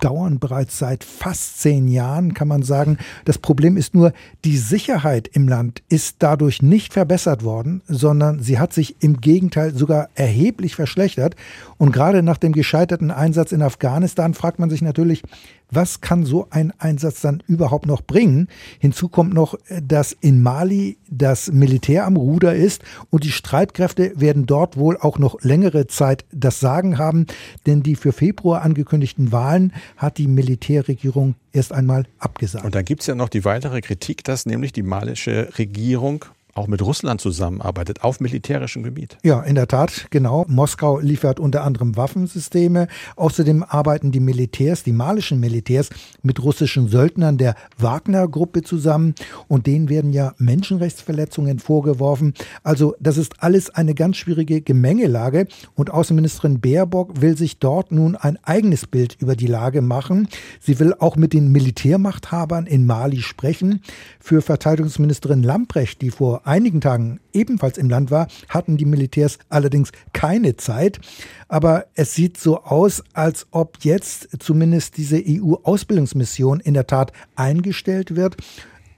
dauern 0.01 0.39
bereits 0.39 0.79
seit 0.79 1.05
fast 1.05 1.61
zehn 1.61 1.89
Jahren, 1.89 2.35
kann 2.35 2.49
man 2.49 2.63
sagen. 2.63 2.99
Das 3.25 3.39
Problem 3.39 3.77
ist 3.77 3.95
nur, 3.95 4.13
die 4.45 4.57
Sicherheit 4.57 5.29
im 5.29 5.49
Land 5.49 5.83
ist 5.89 6.17
dadurch 6.19 6.63
nicht 6.63 6.93
verbessert 6.93 7.45
worden, 7.45 7.83
sondern 7.87 8.43
sie 8.43 8.59
hat 8.59 8.73
sich 8.73 8.97
im 9.01 9.21
Gegenteil 9.21 9.75
sogar 9.75 10.09
erheblich 10.15 10.75
verschlechtert. 10.75 11.37
Und 11.79 11.93
gerade 11.93 12.23
nach 12.23 12.39
dem 12.39 12.53
gescheiterten 12.53 13.11
Einsatz 13.11 13.53
in 13.53 13.63
Afghanistan 13.63 14.35
fragt 14.35 14.59
man 14.59 14.71
sich 14.71 14.83
natürlich, 14.83 15.23
was 15.70 16.00
kann 16.00 16.24
so 16.24 16.46
ein 16.50 16.72
Einsatz 16.78 17.20
dann 17.20 17.42
überhaupt 17.46 17.87
noch 17.87 18.02
bringen? 18.02 18.48
Hinzu 18.78 19.09
kommt 19.09 19.35
noch, 19.35 19.54
dass 19.83 20.12
in 20.12 20.42
Mali 20.42 20.98
das 21.09 21.52
Militär 21.52 22.06
am 22.06 22.16
Ruder 22.16 22.54
ist 22.54 22.83
und 23.11 23.24
die 23.24 23.33
Streitkräfte 23.33 24.12
werden 24.16 24.46
dort 24.46 24.76
wohl 24.76 24.96
auch 24.96 25.18
noch 25.18 25.40
längere 25.42 25.87
Zeit 25.87 26.24
das 26.33 26.61
Sagen 26.61 26.98
haben, 26.98 27.26
denn 27.66 27.83
die 27.83 27.96
für 27.96 28.12
Februar 28.12 28.62
angekündigten 28.62 29.33
Wahlen 29.33 29.72
hat 29.96 30.18
die 30.18 30.28
Militärregierung 30.28 31.35
erst 31.52 31.72
einmal 31.72 32.04
abgesagt. 32.18 32.64
Und 32.64 32.74
dann 32.74 32.85
gibt 32.85 33.02
es 33.02 33.06
ja 33.06 33.14
noch 33.14 33.28
die 33.28 33.44
weitere 33.44 33.80
Kritik, 33.80 34.24
dass 34.24 34.46
nämlich 34.46 34.72
die 34.72 34.83
malische 34.83 35.50
Regierung 35.59 36.24
auch 36.55 36.67
mit 36.67 36.83
Russland 36.83 37.21
zusammenarbeitet 37.21 38.03
auf 38.03 38.21
militärischem 38.21 38.83
Gebiet. 38.83 39.19
Ja, 39.23 39.41
in 39.43 39.55
der 39.55 39.69
Tat, 39.69 40.07
genau. 40.11 40.45
Moskau 40.49 40.99
liefert 40.99 41.41
unter 41.41 41.65
anderem 41.65 41.97
Waffensysteme. 41.97 42.89
Außerdem 43.17 43.65
arbeiten 43.67 44.13
die 44.13 44.21
Militärs, 44.21 44.83
die 44.83 44.93
malischen 44.93 45.41
Militärs, 45.41 45.91
mit 46.23 46.43
russischen 46.43 46.89
Söldnern 46.89 47.39
der 47.39 47.55
Wagner-Gruppe 47.79 48.63
zusammen 48.63 49.15
und 49.49 49.67
denen 49.67 49.89
werden 49.89 50.13
ja 50.13 50.35
Menschenrechtsverletzungen 50.39 51.59
vorgeworfen. 51.59 52.35
Also 52.63 52.95
das 53.01 53.17
ist 53.17 53.43
alles 53.43 53.71
eine 53.71 53.95
ganz 53.95 54.17
schwierige 54.17 54.61
Gemengelage 54.61 55.47
und 55.75 55.91
Außenministerin 55.91 56.61
Baerbock 56.61 57.21
will 57.21 57.37
sich 57.37 57.59
dort 57.59 57.93
nun 57.93 58.17
ein 58.17 58.39
eigenes 58.43 58.87
Bild 58.87 59.17
über 59.21 59.37
die 59.37 59.47
Lage 59.47 59.83
machen. 59.83 60.29
Sie 60.61 60.79
will 60.79 60.95
auch 60.99 61.17
mit 61.17 61.33
den 61.33 61.53
Militärmachthabern 61.53 62.67
in 62.67 62.87
Mali 62.87 63.23
sprechen. 63.23 63.83
Für 64.19 64.43
Verteidigungsministerin 64.43 65.43
Lamprecht, 65.43 66.03
die 66.03 66.11
vor 66.11 66.39
einigen 66.44 66.81
Tagen 66.81 67.20
ebenfalls 67.33 67.79
im 67.79 67.90
Land 67.90 68.11
war, 68.11 68.29
hatten 68.48 68.76
die 68.76 68.85
Militärs 68.85 69.38
allerdings 69.48 69.90
keine 70.12 70.57
Zeit. 70.57 71.00
Aber 71.48 71.87
es 71.94 72.14
sieht 72.14 72.38
so 72.38 72.62
aus, 72.62 73.03
als 73.12 73.46
ob 73.50 73.79
jetzt 73.83 74.29
zumindest 74.38 74.96
diese 74.96 75.22
EU-Ausbildungsmission 75.24 76.61
in 76.61 76.74
der 76.74 76.87
Tat 76.87 77.12
eingestellt 77.37 78.16
wird. 78.16 78.37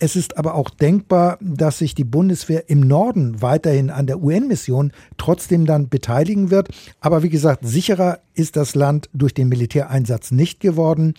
Es 0.05 0.17
ist 0.17 0.37
aber 0.37 0.57
auch 0.57 0.69
denkbar, 0.69 1.39
dass 1.41 1.79
sich 1.79 1.95
die 1.95 2.03
Bundeswehr 2.03 2.69
im 2.69 2.81
Norden 2.81 3.41
weiterhin 3.41 3.89
an 3.89 4.09
der 4.09 4.21
UN-Mission 4.21 4.91
trotzdem 5.17 5.65
dann 5.65 5.91
beteiligen 5.91 6.51
wird. 6.51 6.71
Aber 6.99 7.23
wie 7.23 7.29
gesagt, 7.29 7.65
sicherer 7.65 8.19
ist 8.35 8.57
das 8.57 8.75
Land 8.75 9.09
durch 9.13 9.33
den 9.33 9.49
Militäreinsatz 9.49 10.33
nicht 10.33 10.59
geworden, 10.59 11.15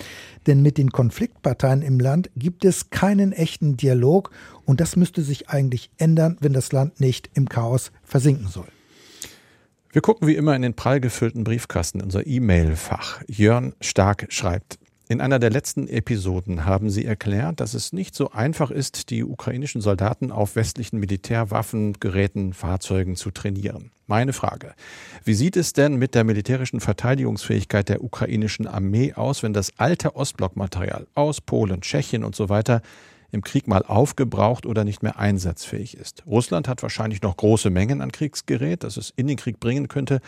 denn 0.47 0.61
mit 0.61 0.77
den 0.77 0.91
Konfliktparteien 0.91 1.81
im 1.81 1.97
Land 1.97 2.29
gibt 2.35 2.65
es 2.65 2.89
keinen 2.89 3.31
echten 3.31 3.77
Dialog 3.77 4.31
und 4.65 4.79
das 4.79 4.95
müsste 4.95 5.21
sich 5.21 5.49
eigentlich 5.49 5.89
ändern, 5.97 6.37
wenn 6.39 6.53
das 6.53 6.71
Land 6.71 6.99
nicht 6.99 7.29
im 7.33 7.49
Chaos 7.49 7.91
versinken 8.03 8.47
soll. 8.47 8.67
Wir 9.93 10.01
gucken 10.01 10.27
wie 10.27 10.35
immer 10.35 10.55
in 10.55 10.63
den 10.63 10.73
prall 10.73 10.99
gefüllten 10.99 11.43
Briefkasten, 11.43 12.01
unser 12.01 12.25
E-Mail-Fach. 12.25 13.21
Jörn 13.27 13.73
Stark 13.79 14.25
schreibt, 14.29 14.79
In 15.07 15.21
einer 15.21 15.37
der 15.37 15.51
letzten 15.51 15.87
Episoden 15.87 16.65
haben 16.65 16.89
Sie 16.89 17.05
erklärt, 17.05 17.59
dass 17.59 17.75
es 17.75 17.93
nicht 17.93 18.15
so 18.15 18.31
einfach 18.31 18.71
ist, 18.71 19.11
die 19.11 19.23
ukrainischen 19.23 19.81
Soldaten 19.81 20.31
auf 20.31 20.55
westlichen 20.55 20.99
Militärwaffen, 20.99 21.93
Geräten, 21.99 22.53
Fahrzeugen 22.53 23.15
zu 23.15 23.29
trainieren. 23.29 23.91
Meine 24.07 24.33
Frage. 24.33 24.73
Wie 25.23 25.35
sieht 25.35 25.55
es 25.57 25.73
denn 25.73 25.97
mit 25.97 26.15
der 26.15 26.23
militärischen 26.23 26.79
Verteidigungsfähigkeit 26.79 27.87
der 27.87 28.03
ukrainischen 28.03 28.65
Armee 28.65 29.13
aus, 29.13 29.43
wenn 29.43 29.53
das 29.53 29.77
alte 29.77 30.15
Ostblockmaterial 30.15 31.05
aus 31.13 31.39
Polen, 31.39 31.81
Tschechien 31.81 32.23
und 32.23 32.35
so 32.35 32.49
weiter 32.49 32.81
im 33.33 33.41
Krieg 33.41 33.67
mal 33.67 33.83
aufgebraucht 33.83 34.65
oder 34.65 34.83
nicht 34.83 35.03
mehr 35.03 35.19
einsatzfähig 35.19 35.97
ist? 35.97 36.23
Russland 36.25 36.67
hat 36.67 36.81
wahrscheinlich 36.83 37.21
noch 37.21 37.35
große 37.35 37.69
Mengen 37.69 38.01
an 38.01 38.11
Kriegsgerät, 38.11 38.83
das 38.83 38.97
es 38.97 39.11
in 39.15 39.27
den 39.27 39.37
Krieg 39.37 39.59
bringen 39.59 39.87
könnte. 39.87 40.21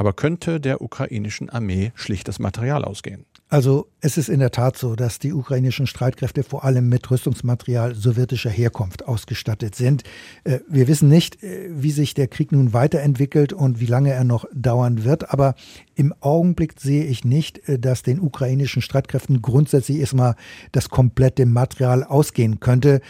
Aber 0.00 0.14
könnte 0.14 0.60
der 0.60 0.80
ukrainischen 0.80 1.50
Armee 1.50 1.92
schlicht 1.94 2.26
das 2.26 2.38
Material 2.38 2.86
ausgehen? 2.86 3.26
Also 3.50 3.88
es 4.00 4.16
ist 4.16 4.28
in 4.28 4.38
der 4.38 4.52
Tat 4.52 4.78
so, 4.78 4.94
dass 4.94 5.18
die 5.18 5.32
ukrainischen 5.32 5.88
Streitkräfte 5.88 6.44
vor 6.44 6.64
allem 6.64 6.88
mit 6.88 7.10
Rüstungsmaterial 7.10 7.96
sowjetischer 7.96 8.48
Herkunft 8.48 9.06
ausgestattet 9.06 9.74
sind. 9.74 10.04
Äh, 10.44 10.60
wir 10.68 10.86
wissen 10.86 11.08
nicht, 11.08 11.42
äh, 11.42 11.68
wie 11.70 11.90
sich 11.90 12.14
der 12.14 12.28
Krieg 12.28 12.52
nun 12.52 12.72
weiterentwickelt 12.72 13.52
und 13.52 13.80
wie 13.80 13.86
lange 13.86 14.12
er 14.12 14.22
noch 14.22 14.44
dauern 14.54 15.02
wird, 15.02 15.32
aber 15.32 15.56
im 15.96 16.14
Augenblick 16.20 16.80
sehe 16.80 17.04
ich 17.04 17.24
nicht, 17.24 17.68
äh, 17.68 17.80
dass 17.80 18.04
den 18.04 18.20
ukrainischen 18.20 18.82
Streitkräften 18.82 19.42
grundsätzlich 19.42 19.98
erstmal 19.98 20.36
das 20.70 20.88
komplette 20.88 21.44
Material 21.44 22.04
ausgehen 22.04 22.60
könnte. 22.60 23.00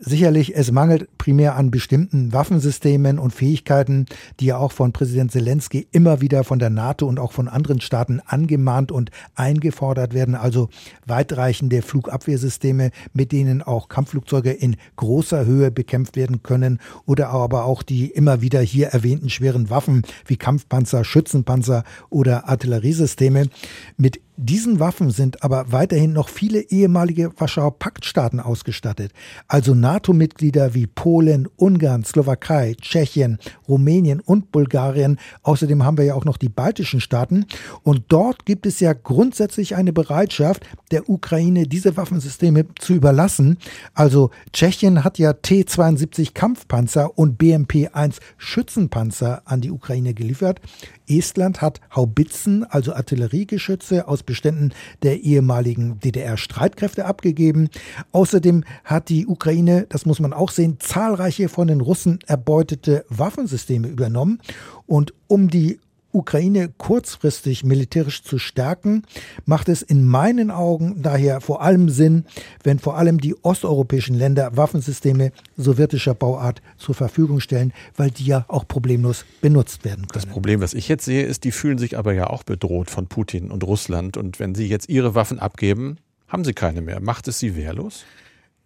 Sicherlich, 0.00 0.56
es 0.56 0.70
mangelt 0.70 1.08
primär 1.18 1.56
an 1.56 1.70
bestimmten 1.70 2.32
Waffensystemen 2.32 3.18
und 3.18 3.32
Fähigkeiten, 3.32 4.06
die 4.40 4.46
ja 4.46 4.56
auch 4.56 4.72
von 4.72 4.92
Präsident 4.92 5.32
Zelensky 5.32 5.88
immer 5.90 6.07
wieder 6.20 6.44
von 6.44 6.58
der 6.58 6.70
NATO 6.70 7.06
und 7.06 7.18
auch 7.18 7.32
von 7.32 7.48
anderen 7.48 7.80
Staaten 7.80 8.20
angemahnt 8.24 8.90
und 8.92 9.10
eingefordert 9.34 10.14
werden. 10.14 10.34
Also 10.34 10.68
weitreichende 11.06 11.82
Flugabwehrsysteme, 11.82 12.90
mit 13.12 13.32
denen 13.32 13.62
auch 13.62 13.88
Kampfflugzeuge 13.88 14.50
in 14.50 14.76
großer 14.96 15.44
Höhe 15.44 15.70
bekämpft 15.70 16.16
werden 16.16 16.42
können 16.42 16.80
oder 17.06 17.28
aber 17.28 17.64
auch 17.64 17.82
die 17.82 18.06
immer 18.06 18.40
wieder 18.40 18.60
hier 18.60 18.88
erwähnten 18.88 19.30
schweren 19.30 19.70
Waffen 19.70 20.02
wie 20.26 20.36
Kampfpanzer, 20.36 21.04
Schützenpanzer 21.04 21.84
oder 22.10 22.48
Artilleriesysteme. 22.48 23.48
Mit 23.96 24.20
diesen 24.40 24.78
Waffen 24.78 25.10
sind 25.10 25.42
aber 25.42 25.72
weiterhin 25.72 26.12
noch 26.12 26.28
viele 26.28 26.60
ehemalige 26.60 27.32
Warschauer 27.38 27.76
Paktstaaten 27.76 28.38
ausgestattet, 28.38 29.10
also 29.48 29.74
NATO-Mitglieder 29.74 30.74
wie 30.74 30.86
Polen, 30.86 31.48
Ungarn, 31.56 32.04
Slowakei, 32.04 32.76
Tschechien, 32.80 33.38
Rumänien 33.66 34.20
und 34.20 34.52
Bulgarien. 34.52 35.18
Außerdem 35.42 35.84
haben 35.84 35.98
wir 35.98 36.04
ja 36.04 36.14
auch 36.14 36.24
noch 36.24 36.36
die 36.36 36.48
baltischen 36.48 37.00
Staaten. 37.00 37.46
Und 37.82 38.04
dort 38.08 38.46
gibt 38.46 38.64
es 38.64 38.78
ja 38.78 38.92
grundsätzlich 38.92 39.74
eine 39.74 39.92
Bereitschaft 39.92 40.64
der 40.92 41.10
Ukraine, 41.10 41.66
diese 41.66 41.96
Waffensysteme 41.96 42.66
zu 42.78 42.94
überlassen. 42.94 43.58
Also 43.92 44.30
Tschechien 44.52 45.02
hat 45.02 45.18
ja 45.18 45.32
T-72 45.32 46.32
Kampfpanzer 46.32 47.18
und 47.18 47.40
BMP-1 47.40 48.18
Schützenpanzer 48.36 49.42
an 49.46 49.62
die 49.62 49.72
Ukraine 49.72 50.14
geliefert. 50.14 50.60
Estland 51.08 51.60
hat 51.60 51.80
Haubitzen, 51.94 52.64
also 52.64 52.92
Artilleriegeschütze 52.92 54.06
aus 54.06 54.22
Beständen 54.28 54.72
der 55.02 55.20
ehemaligen 55.22 55.98
DDR-Streitkräfte 56.00 57.06
abgegeben. 57.06 57.68
Außerdem 58.12 58.62
hat 58.84 59.08
die 59.08 59.26
Ukraine, 59.26 59.86
das 59.88 60.06
muss 60.06 60.20
man 60.20 60.32
auch 60.32 60.50
sehen, 60.50 60.76
zahlreiche 60.78 61.48
von 61.48 61.66
den 61.66 61.80
Russen 61.80 62.20
erbeutete 62.26 63.04
Waffensysteme 63.08 63.88
übernommen. 63.88 64.40
Und 64.86 65.14
um 65.26 65.48
die 65.48 65.80
Ukraine 66.12 66.70
kurzfristig 66.78 67.64
militärisch 67.64 68.22
zu 68.22 68.38
stärken, 68.38 69.02
macht 69.44 69.68
es 69.68 69.82
in 69.82 70.06
meinen 70.06 70.50
Augen 70.50 71.02
daher 71.02 71.40
vor 71.40 71.62
allem 71.62 71.88
Sinn, 71.88 72.24
wenn 72.62 72.78
vor 72.78 72.96
allem 72.96 73.20
die 73.20 73.34
osteuropäischen 73.42 74.16
Länder 74.16 74.56
Waffensysteme 74.56 75.32
sowjetischer 75.56 76.14
Bauart 76.14 76.62
zur 76.78 76.94
Verfügung 76.94 77.40
stellen, 77.40 77.72
weil 77.96 78.10
die 78.10 78.24
ja 78.24 78.44
auch 78.48 78.66
problemlos 78.66 79.24
benutzt 79.40 79.84
werden 79.84 80.06
können. 80.08 80.24
Das 80.24 80.26
Problem, 80.26 80.60
was 80.60 80.74
ich 80.74 80.88
jetzt 80.88 81.04
sehe, 81.04 81.24
ist, 81.24 81.44
die 81.44 81.52
fühlen 81.52 81.78
sich 81.78 81.98
aber 81.98 82.14
ja 82.14 82.28
auch 82.28 82.42
bedroht 82.42 82.90
von 82.90 83.06
Putin 83.06 83.50
und 83.50 83.64
Russland. 83.64 84.16
Und 84.16 84.40
wenn 84.40 84.54
sie 84.54 84.66
jetzt 84.66 84.88
ihre 84.88 85.14
Waffen 85.14 85.38
abgeben, 85.38 85.98
haben 86.28 86.44
sie 86.44 86.54
keine 86.54 86.80
mehr. 86.80 87.00
Macht 87.00 87.28
es 87.28 87.38
sie 87.38 87.56
wehrlos? 87.56 88.04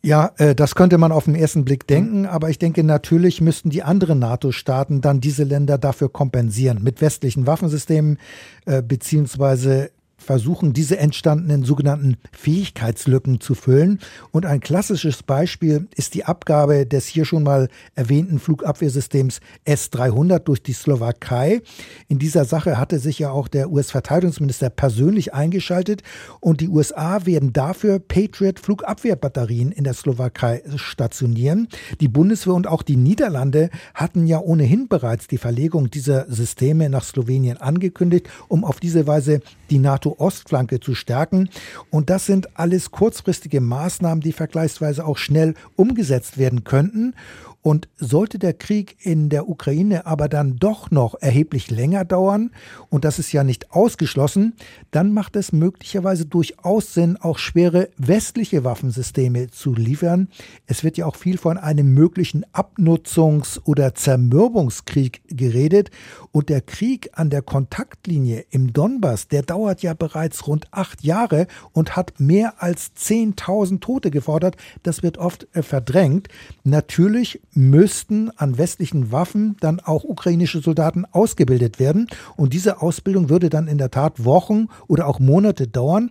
Ja, 0.04 0.32
äh, 0.36 0.54
das 0.56 0.74
könnte 0.74 0.98
man 0.98 1.12
auf 1.12 1.24
den 1.24 1.36
ersten 1.36 1.64
Blick 1.64 1.86
denken, 1.86 2.26
aber 2.26 2.50
ich 2.50 2.58
denke, 2.58 2.82
natürlich 2.82 3.40
müssten 3.40 3.70
die 3.70 3.84
anderen 3.84 4.18
NATO-Staaten 4.18 5.00
dann 5.00 5.20
diese 5.20 5.44
Länder 5.44 5.78
dafür 5.78 6.08
kompensieren 6.08 6.82
mit 6.82 7.00
westlichen 7.00 7.46
Waffensystemen 7.46 8.18
äh, 8.66 8.82
beziehungsweise 8.82 9.90
versuchen, 10.22 10.72
diese 10.72 10.98
entstandenen 10.98 11.64
sogenannten 11.64 12.16
Fähigkeitslücken 12.32 13.40
zu 13.40 13.54
füllen. 13.54 13.98
Und 14.30 14.46
ein 14.46 14.60
klassisches 14.60 15.22
Beispiel 15.22 15.88
ist 15.94 16.14
die 16.14 16.24
Abgabe 16.24 16.86
des 16.86 17.06
hier 17.06 17.24
schon 17.24 17.42
mal 17.42 17.68
erwähnten 17.94 18.38
Flugabwehrsystems 18.38 19.40
S-300 19.64 20.40
durch 20.40 20.62
die 20.62 20.72
Slowakei. 20.72 21.60
In 22.08 22.18
dieser 22.18 22.44
Sache 22.44 22.78
hatte 22.78 22.98
sich 22.98 23.18
ja 23.18 23.30
auch 23.30 23.48
der 23.48 23.70
US-Verteidigungsminister 23.70 24.70
persönlich 24.70 25.34
eingeschaltet 25.34 26.02
und 26.40 26.60
die 26.60 26.68
USA 26.68 27.26
werden 27.26 27.52
dafür 27.52 27.98
Patriot-Flugabwehrbatterien 27.98 29.72
in 29.72 29.84
der 29.84 29.94
Slowakei 29.94 30.62
stationieren. 30.76 31.68
Die 32.00 32.08
Bundeswehr 32.08 32.54
und 32.54 32.66
auch 32.66 32.82
die 32.82 32.96
Niederlande 32.96 33.70
hatten 33.94 34.26
ja 34.26 34.38
ohnehin 34.40 34.88
bereits 34.88 35.26
die 35.26 35.38
Verlegung 35.38 35.90
dieser 35.90 36.30
Systeme 36.30 36.88
nach 36.88 37.04
Slowenien 37.04 37.58
angekündigt, 37.58 38.28
um 38.48 38.64
auf 38.64 38.80
diese 38.80 39.06
Weise 39.06 39.40
die 39.70 39.78
NATO-Ostflanke 40.12 40.80
zu 40.80 40.94
stärken. 40.94 41.48
Und 41.90 42.10
das 42.10 42.26
sind 42.26 42.58
alles 42.58 42.90
kurzfristige 42.90 43.60
Maßnahmen, 43.60 44.20
die 44.20 44.32
vergleichsweise 44.32 45.04
auch 45.04 45.18
schnell 45.18 45.54
umgesetzt 45.76 46.38
werden 46.38 46.64
könnten. 46.64 47.14
Und 47.62 47.88
sollte 47.96 48.40
der 48.40 48.54
Krieg 48.54 48.96
in 49.00 49.28
der 49.28 49.48
Ukraine 49.48 50.04
aber 50.04 50.28
dann 50.28 50.56
doch 50.56 50.90
noch 50.90 51.14
erheblich 51.20 51.70
länger 51.70 52.04
dauern, 52.04 52.50
und 52.90 53.04
das 53.04 53.20
ist 53.20 53.32
ja 53.32 53.44
nicht 53.44 53.70
ausgeschlossen, 53.70 54.54
dann 54.90 55.14
macht 55.14 55.36
es 55.36 55.52
möglicherweise 55.52 56.26
durchaus 56.26 56.92
Sinn, 56.92 57.16
auch 57.16 57.38
schwere 57.38 57.88
westliche 57.96 58.64
Waffensysteme 58.64 59.50
zu 59.50 59.74
liefern. 59.74 60.28
Es 60.66 60.82
wird 60.82 60.96
ja 60.96 61.06
auch 61.06 61.14
viel 61.14 61.38
von 61.38 61.56
einem 61.56 61.94
möglichen 61.94 62.44
Abnutzungs- 62.52 63.60
oder 63.64 63.94
Zermürbungskrieg 63.94 65.22
geredet. 65.28 65.90
Und 66.32 66.48
der 66.48 66.62
Krieg 66.62 67.10
an 67.12 67.30
der 67.30 67.42
Kontaktlinie 67.42 68.44
im 68.50 68.72
Donbass, 68.72 69.28
der 69.28 69.42
dauert 69.42 69.82
ja 69.82 69.94
bereits 69.94 70.46
rund 70.48 70.66
acht 70.72 71.04
Jahre 71.04 71.46
und 71.72 71.94
hat 71.94 72.18
mehr 72.18 72.62
als 72.62 72.92
10.000 72.96 73.80
Tote 73.80 74.10
gefordert. 74.10 74.56
Das 74.82 75.02
wird 75.02 75.18
oft 75.18 75.46
äh, 75.52 75.62
verdrängt. 75.62 76.28
Natürlich 76.64 77.40
müssten 77.54 78.30
an 78.36 78.58
westlichen 78.58 79.12
Waffen 79.12 79.56
dann 79.60 79.80
auch 79.80 80.04
ukrainische 80.04 80.60
Soldaten 80.60 81.04
ausgebildet 81.10 81.78
werden. 81.78 82.08
Und 82.36 82.52
diese 82.52 82.82
Ausbildung 82.82 83.28
würde 83.28 83.50
dann 83.50 83.68
in 83.68 83.78
der 83.78 83.90
Tat 83.90 84.24
Wochen 84.24 84.68
oder 84.88 85.06
auch 85.06 85.20
Monate 85.20 85.68
dauern. 85.68 86.10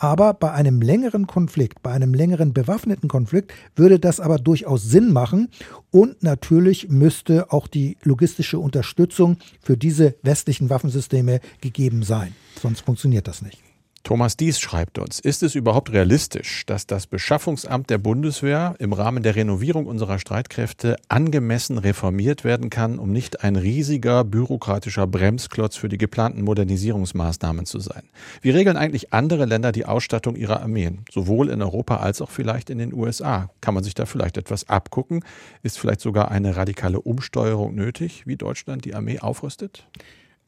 Aber 0.00 0.32
bei 0.32 0.52
einem 0.52 0.80
längeren 0.80 1.26
Konflikt, 1.26 1.82
bei 1.82 1.90
einem 1.90 2.14
längeren 2.14 2.52
bewaffneten 2.52 3.08
Konflikt 3.08 3.52
würde 3.74 3.98
das 3.98 4.20
aber 4.20 4.38
durchaus 4.38 4.84
Sinn 4.84 5.12
machen. 5.12 5.48
Und 5.90 6.22
natürlich 6.22 6.88
müsste 6.88 7.52
auch 7.52 7.66
die 7.66 7.96
logistische 8.04 8.60
Unterstützung 8.60 9.38
für 9.60 9.76
diese 9.76 10.14
westlichen 10.22 10.70
Waffensysteme 10.70 11.40
gegeben 11.60 12.04
sein. 12.04 12.32
Sonst 12.60 12.82
funktioniert 12.82 13.26
das 13.26 13.42
nicht. 13.42 13.67
Thomas 14.04 14.36
Dies 14.36 14.58
schreibt 14.58 14.98
uns, 14.98 15.20
ist 15.20 15.42
es 15.42 15.54
überhaupt 15.54 15.92
realistisch, 15.92 16.64
dass 16.66 16.86
das 16.86 17.06
Beschaffungsamt 17.06 17.90
der 17.90 17.98
Bundeswehr 17.98 18.74
im 18.78 18.92
Rahmen 18.92 19.22
der 19.22 19.36
Renovierung 19.36 19.86
unserer 19.86 20.18
Streitkräfte 20.18 20.96
angemessen 21.08 21.76
reformiert 21.76 22.42
werden 22.42 22.70
kann, 22.70 22.98
um 22.98 23.12
nicht 23.12 23.44
ein 23.44 23.56
riesiger 23.56 24.24
bürokratischer 24.24 25.06
Bremsklotz 25.06 25.76
für 25.76 25.88
die 25.88 25.98
geplanten 25.98 26.42
Modernisierungsmaßnahmen 26.42 27.66
zu 27.66 27.80
sein? 27.80 28.04
Wie 28.40 28.50
regeln 28.50 28.76
eigentlich 28.76 29.12
andere 29.12 29.44
Länder 29.44 29.72
die 29.72 29.84
Ausstattung 29.84 30.36
ihrer 30.36 30.62
Armeen, 30.62 31.04
sowohl 31.12 31.50
in 31.50 31.60
Europa 31.60 31.96
als 31.98 32.22
auch 32.22 32.30
vielleicht 32.30 32.70
in 32.70 32.78
den 32.78 32.94
USA? 32.94 33.50
Kann 33.60 33.74
man 33.74 33.84
sich 33.84 33.94
da 33.94 34.06
vielleicht 34.06 34.38
etwas 34.38 34.68
abgucken? 34.68 35.22
Ist 35.62 35.78
vielleicht 35.78 36.00
sogar 36.00 36.30
eine 36.30 36.56
radikale 36.56 37.00
Umsteuerung 37.00 37.74
nötig, 37.74 38.26
wie 38.26 38.36
Deutschland 38.36 38.84
die 38.84 38.94
Armee 38.94 39.18
aufrüstet? 39.18 39.86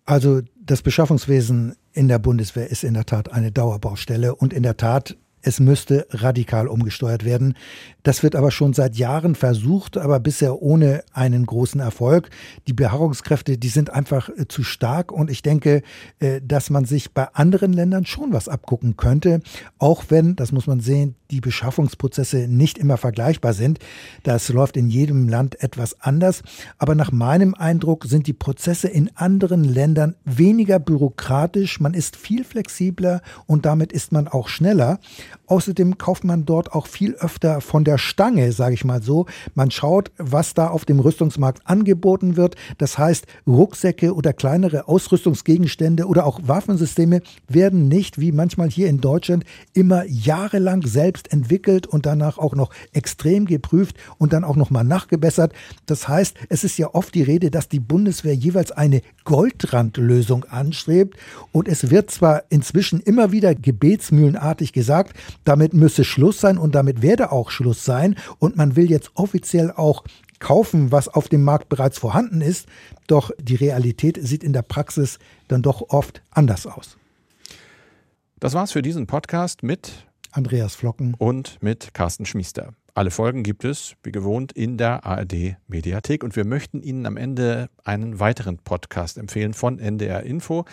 Also 0.04 0.40
das 0.56 0.82
Beschaffungswesen 0.82 1.76
in 1.92 2.08
der 2.08 2.18
Bundeswehr 2.18 2.70
ist 2.70 2.84
in 2.84 2.94
der 2.94 3.06
Tat 3.06 3.32
eine 3.32 3.52
Dauerbaustelle 3.52 4.34
und 4.34 4.52
in 4.52 4.62
der 4.62 4.76
Tat 4.76 5.16
es 5.42 5.61
müsste 5.61 6.07
radikal 6.11 6.68
umgesteuert 6.68 7.24
werden. 7.24 7.55
Das 8.03 8.22
wird 8.22 8.35
aber 8.35 8.50
schon 8.50 8.72
seit 8.72 8.96
Jahren 8.96 9.35
versucht, 9.35 9.96
aber 9.96 10.20
bisher 10.20 10.62
ohne 10.62 11.03
einen 11.12 11.44
großen 11.44 11.81
Erfolg. 11.81 12.31
Die 12.66 12.72
Beharrungskräfte, 12.72 13.59
die 13.59 13.68
sind 13.68 13.90
einfach 13.90 14.29
äh, 14.31 14.48
zu 14.48 14.62
stark 14.62 15.12
und 15.12 15.31
ich 15.31 15.42
denke, 15.42 15.83
äh, 16.18 16.40
dass 16.42 16.70
man 16.70 16.85
sich 16.85 17.12
bei 17.12 17.29
anderen 17.35 17.72
Ländern 17.72 18.07
schon 18.07 18.33
was 18.33 18.48
abgucken 18.48 18.96
könnte, 18.96 19.40
auch 19.79 20.05
wenn, 20.09 20.37
das 20.37 20.53
muss 20.53 20.66
man 20.66 20.81
sehen, 20.81 21.14
die 21.31 21.40
Beschaffungsprozesse 21.40 22.48
nicht 22.48 22.79
immer 22.79 22.96
vergleichbar 22.96 23.53
sind. 23.53 23.79
Das 24.22 24.48
läuft 24.48 24.76
in 24.76 24.90
jedem 24.90 25.29
Land 25.29 25.62
etwas 25.62 26.00
anders. 26.00 26.42
Aber 26.79 26.94
nach 26.94 27.12
meinem 27.12 27.55
Eindruck 27.55 28.05
sind 28.05 28.26
die 28.26 28.33
Prozesse 28.33 28.88
in 28.88 29.11
anderen 29.14 29.64
Ländern 29.64 30.16
weniger 30.24 30.79
bürokratisch. 30.79 31.81
Man 31.81 31.94
ist 31.94 32.16
viel 32.16 32.44
flexibler 32.44 33.22
und 33.46 33.64
damit 33.64 33.92
ist 33.92 34.12
man 34.12 34.29
auch 34.29 34.48
schneller. 34.48 34.98
Außerdem 35.47 35.99
kauft 35.99 36.25
man 36.25 36.45
dort 36.45 36.73
auch 36.73 36.87
viel 36.87 37.14
öfter 37.14 37.61
von 37.61 37.85
der 37.85 37.99
Stange, 37.99 38.53
sage 38.53 38.75
ich 38.75 38.85
mal 38.85 39.03
so. 39.03 39.27
Man 39.55 39.71
schaut, 39.71 40.11
was 40.19 40.55
da 40.55 40.69
auf 40.69 40.85
dem 40.85 41.01
Rüstungsmarkt 41.01 41.66
angeboten 41.66 42.37
wird. 42.37 42.57
Das 42.79 42.99
heißt, 42.99 43.27
Rucksäcke 43.47 44.14
oder 44.14 44.33
kleinere 44.33 44.88
Ausrüstungsgegenstände 44.88 46.07
oder 46.07 46.27
auch 46.27 46.40
Waffensysteme 46.43 47.23
werden 47.49 47.88
nicht, 47.88 48.21
wie 48.21 48.33
manchmal 48.33 48.71
hier 48.71 48.88
in 48.88 49.01
Deutschland, 49.01 49.45
immer 49.75 50.05
jahrelang 50.07 50.87
selbst 50.87 51.33
entwickelt 51.33 51.87
und 51.87 52.07
danach 52.07 52.38
auch 52.38 52.55
noch 52.55 52.71
extrem 52.93 53.47
geprüft 53.47 53.97
und 54.19 54.33
dann 54.33 54.45
auch 54.45 54.57
nochmal 54.57 54.85
nachgebessert. 54.85 55.53
Das 55.87 56.09
heißt, 56.09 56.37
es 56.49 56.64
ist 56.64 56.79
ja 56.79 56.95
oft 56.95 57.14
die 57.14 57.23
Rede, 57.23 57.51
dass 57.51 57.69
die 57.69 57.81
Bundeswehr 57.81 58.35
jeweils 58.35 58.73
eine 58.73 59.03
Goldrandlösung 59.25 60.45
anstrebt. 60.45 61.16
Und 61.53 61.69
es 61.69 61.90
wird 61.90 62.11
zwar 62.11 62.45
inzwischen 62.49 63.01
immer 63.01 63.33
wieder 63.33 63.55
gebetsmühlenartig 63.55 64.73
gesagt, 64.73 65.16
damit 65.44 65.74
müsse 65.74 66.04
Schluss 66.04 66.40
sein 66.40 66.59
und 66.59 66.74
damit 66.74 67.02
werde 67.02 67.33
auch 67.33 67.50
Schluss 67.50 67.85
sein. 67.85 68.16
Und 68.38 68.56
man 68.56 68.76
will 68.76 68.90
jetzt 68.90 69.11
offiziell 69.14 69.70
auch 69.70 70.04
kaufen, 70.38 70.90
was 70.90 71.09
auf 71.09 71.28
dem 71.28 71.44
Markt 71.44 71.68
bereits 71.68 71.98
vorhanden 71.98 72.40
ist. 72.40 72.66
Doch 73.06 73.30
die 73.40 73.56
Realität 73.56 74.18
sieht 74.20 74.42
in 74.42 74.52
der 74.52 74.62
Praxis 74.62 75.18
dann 75.48 75.62
doch 75.62 75.83
oft 75.90 76.22
anders 76.30 76.66
aus. 76.66 76.96
Das 78.40 78.54
war's 78.54 78.72
für 78.72 78.83
diesen 78.83 79.06
Podcast 79.06 79.62
mit 79.62 80.06
Andreas 80.33 80.74
Flocken 80.74 81.14
und 81.18 81.62
mit 81.62 81.92
Carsten 81.92 82.24
Schmiester. 82.24 82.72
Alle 82.94 83.11
Folgen 83.11 83.42
gibt 83.42 83.64
es, 83.64 83.94
wie 84.02 84.12
gewohnt, 84.12 84.52
in 84.52 84.76
der 84.76 85.04
ARD 85.04 85.56
Mediathek 85.68 86.24
und 86.24 86.35
wir 86.35 86.44
möchten 86.44 86.83
Ihnen 86.83 87.06
am 87.06 87.16
Ende 87.16 87.68
einen 87.85 88.18
weiteren 88.18 88.59
Podcast 88.59 89.18
empfehlen 89.18 89.54
von 89.54 89.78
NDR 89.78 90.22
Info, 90.24 90.64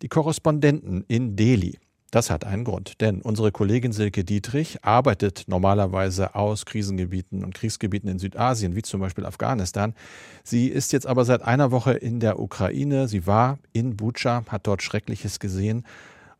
die 0.00 0.08
Korrespondenten 0.08 1.04
in 1.08 1.36
Delhi. 1.36 1.78
Das 2.10 2.30
hat 2.30 2.44
einen 2.44 2.64
Grund, 2.64 3.02
denn 3.02 3.20
unsere 3.20 3.52
Kollegin 3.52 3.92
Silke 3.92 4.24
Dietrich 4.24 4.82
arbeitet 4.82 5.44
normalerweise 5.46 6.34
aus 6.34 6.64
Krisengebieten 6.64 7.44
und 7.44 7.54
Kriegsgebieten 7.54 8.08
in 8.08 8.18
Südasien, 8.18 8.74
wie 8.74 8.82
zum 8.82 9.00
Beispiel 9.00 9.26
Afghanistan. 9.26 9.94
Sie 10.42 10.68
ist 10.68 10.94
jetzt 10.94 11.06
aber 11.06 11.26
seit 11.26 11.42
einer 11.42 11.70
Woche 11.70 11.92
in 11.92 12.18
der 12.18 12.40
Ukraine. 12.40 13.08
Sie 13.08 13.26
war 13.26 13.58
in 13.74 13.96
Bucha, 13.96 14.44
hat 14.48 14.66
dort 14.66 14.82
Schreckliches 14.82 15.38
gesehen 15.38 15.84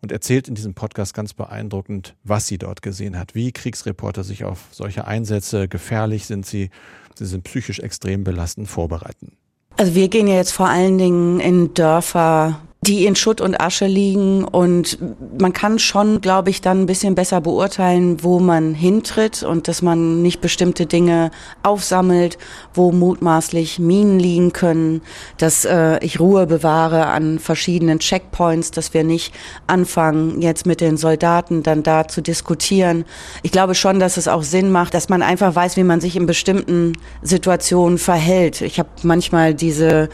und 0.01 0.11
erzählt 0.11 0.49
in 0.49 0.55
diesem 0.55 0.73
Podcast 0.73 1.13
ganz 1.13 1.35
beeindruckend, 1.35 2.15
was 2.25 2.47
sie 2.47 2.57
dort 2.57 2.81
gesehen 2.81 3.19
hat, 3.19 3.35
wie 3.35 3.53
Kriegsreporter 3.53 4.25
sich 4.25 4.45
auf 4.45 4.69
solche 4.71 5.07
Einsätze, 5.07 5.69
gefährlich 5.69 6.25
sind 6.25 6.47
sie, 6.47 6.71
sie 7.15 7.27
sind 7.27 7.45
psychisch 7.45 7.81
extrem 7.81 8.25
belastend, 8.25 8.69
vorbereiten. 8.69 9.33
Also 9.77 9.95
wir 9.95 10.09
gehen 10.09 10.29
ja 10.29 10.35
jetzt 10.35 10.53
vor 10.53 10.69
allen 10.69 10.97
Dingen 10.97 11.41
in 11.41 11.75
Dörfer, 11.75 12.61
die 12.83 13.07
in 13.07 13.17
Schutt 13.17 13.41
und 13.41 13.61
Asche 13.61 13.87
liegen. 13.87 14.45
Und 14.45 14.99
man 15.39 15.53
kann 15.53 15.79
schon, 15.81 16.21
glaube 16.21 16.51
ich, 16.51 16.61
dann 16.61 16.83
ein 16.83 16.87
bisschen 16.87 17.17
besser 17.17 17.41
beurteilen, 17.41 18.23
wo 18.23 18.39
man 18.39 18.73
hintritt 18.73 19.43
und 19.43 19.67
dass 19.67 19.83
man 19.83 20.23
nicht 20.23 20.41
bestimmte 20.41 20.87
Dinge 20.87 21.33
aufsammelt, 21.65 22.39
wo 22.73 22.93
mutmaßlich 22.93 23.81
Minen 23.81 24.21
liegen 24.21 24.53
können, 24.53 25.03
dass 25.39 25.65
äh, 25.65 25.99
ich 26.05 26.21
Ruhe 26.21 26.47
bewahre 26.47 27.07
an 27.07 27.41
verschiedenen 27.41 27.99
Checkpoints, 27.99 28.71
dass 28.71 28.95
wir 28.95 29.03
nicht 29.03 29.35
anfangen, 29.67 30.41
jetzt 30.41 30.65
mit 30.65 30.81
den 30.81 30.97
Soldaten 30.97 31.65
dann 31.65 31.83
da 31.83 32.07
zu 32.07 32.23
diskutieren. 32.23 33.05
Ich 33.43 33.51
glaube 33.51 33.75
schon, 33.75 33.99
dass 33.99 34.17
es 34.17 34.29
auch 34.29 34.45
Sinn 34.45 34.71
macht, 34.71 34.95
dass 34.95 35.09
man 35.09 35.23
einfach 35.23 35.57
weiß, 35.57 35.77
wie 35.77 35.85
man 35.85 36.01
sich 36.01 36.15
in 36.15 36.27
bestimmten 36.27 36.93
Situationen 37.23 37.99
verhält. 37.99 38.61
Ich 38.61 38.79
habe 38.79 38.89
manchmal 39.03 39.53
diese 39.53 40.09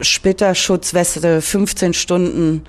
Splitterschutzweste 0.00 1.40
15 1.40 1.94
Stunden 1.94 2.62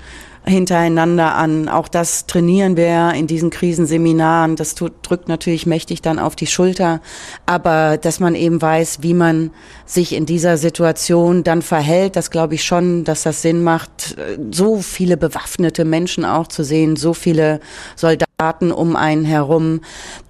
hintereinander 0.46 1.36
an. 1.36 1.70
Auch 1.70 1.88
das 1.88 2.26
trainieren 2.26 2.76
wir 2.76 3.14
in 3.14 3.28
diesen 3.28 3.50
Krisenseminaren. 3.50 4.56
Das 4.56 4.76
tut, 4.76 4.92
drückt 5.02 5.30
natürlich 5.30 5.66
mächtig 5.66 6.02
dann 6.02 6.20
auf 6.20 6.36
die 6.36 6.48
Schulter. 6.48 7.02
Aber 7.46 7.98
dass 7.98 8.20
man 8.20 8.36
eben 8.36 8.62
weiß, 8.62 9.00
wie 9.02 9.14
man 9.14 9.52
sich 9.86 10.14
in 10.14 10.26
dieser 10.26 10.58
Situation 10.58 11.44
dann 11.44 11.62
verhält, 11.62 12.16
das 12.16 12.30
glaube 12.30 12.56
ich 12.56 12.64
schon, 12.64 13.04
dass 13.04 13.24
das 13.24 13.42
Sinn 13.42 13.64
macht, 13.64 14.18
so 14.52 14.82
viele 14.82 15.18
bewaffnete 15.18 15.86
Menschen 15.86 16.26
auch 16.26 16.48
zu 16.48 16.64
sehen, 16.64 16.96
so 16.96 17.14
viele 17.14 17.60
Soldaten 17.96 18.33
um 18.72 18.96
einen 18.96 19.26
herum. 19.26 19.82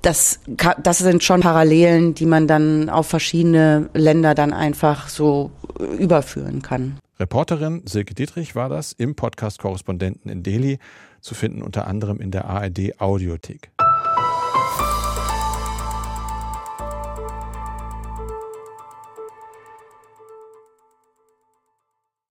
Das, 0.02 0.40
das 0.82 1.00
sind 1.00 1.24
schon 1.24 1.42
Parallelen, 1.42 2.14
die 2.14 2.26
man 2.26 2.48
dann 2.48 2.90
auf 2.90 3.08
verschiedene 3.08 3.90
Länder 3.94 4.36
dann 4.36 4.54
einfach 4.54 5.10
so 5.10 5.52
überführen 5.98 6.62
kann. 6.62 7.00
Reporterin 7.20 7.84
Silke 7.86 8.14
Dietrich 8.14 8.56
war 8.56 8.70
das 8.70 8.92
im 8.94 9.16
Podcast 9.16 9.60
Korrespondenten 9.60 10.32
in 10.32 10.44
Delhi 10.44 10.80
zu 11.22 11.36
finden, 11.36 11.62
unter 11.62 11.88
anderem 11.88 12.20
in 12.20 12.32
der 12.32 12.46
ARD 12.46 13.00
Audiothek. 13.00 13.72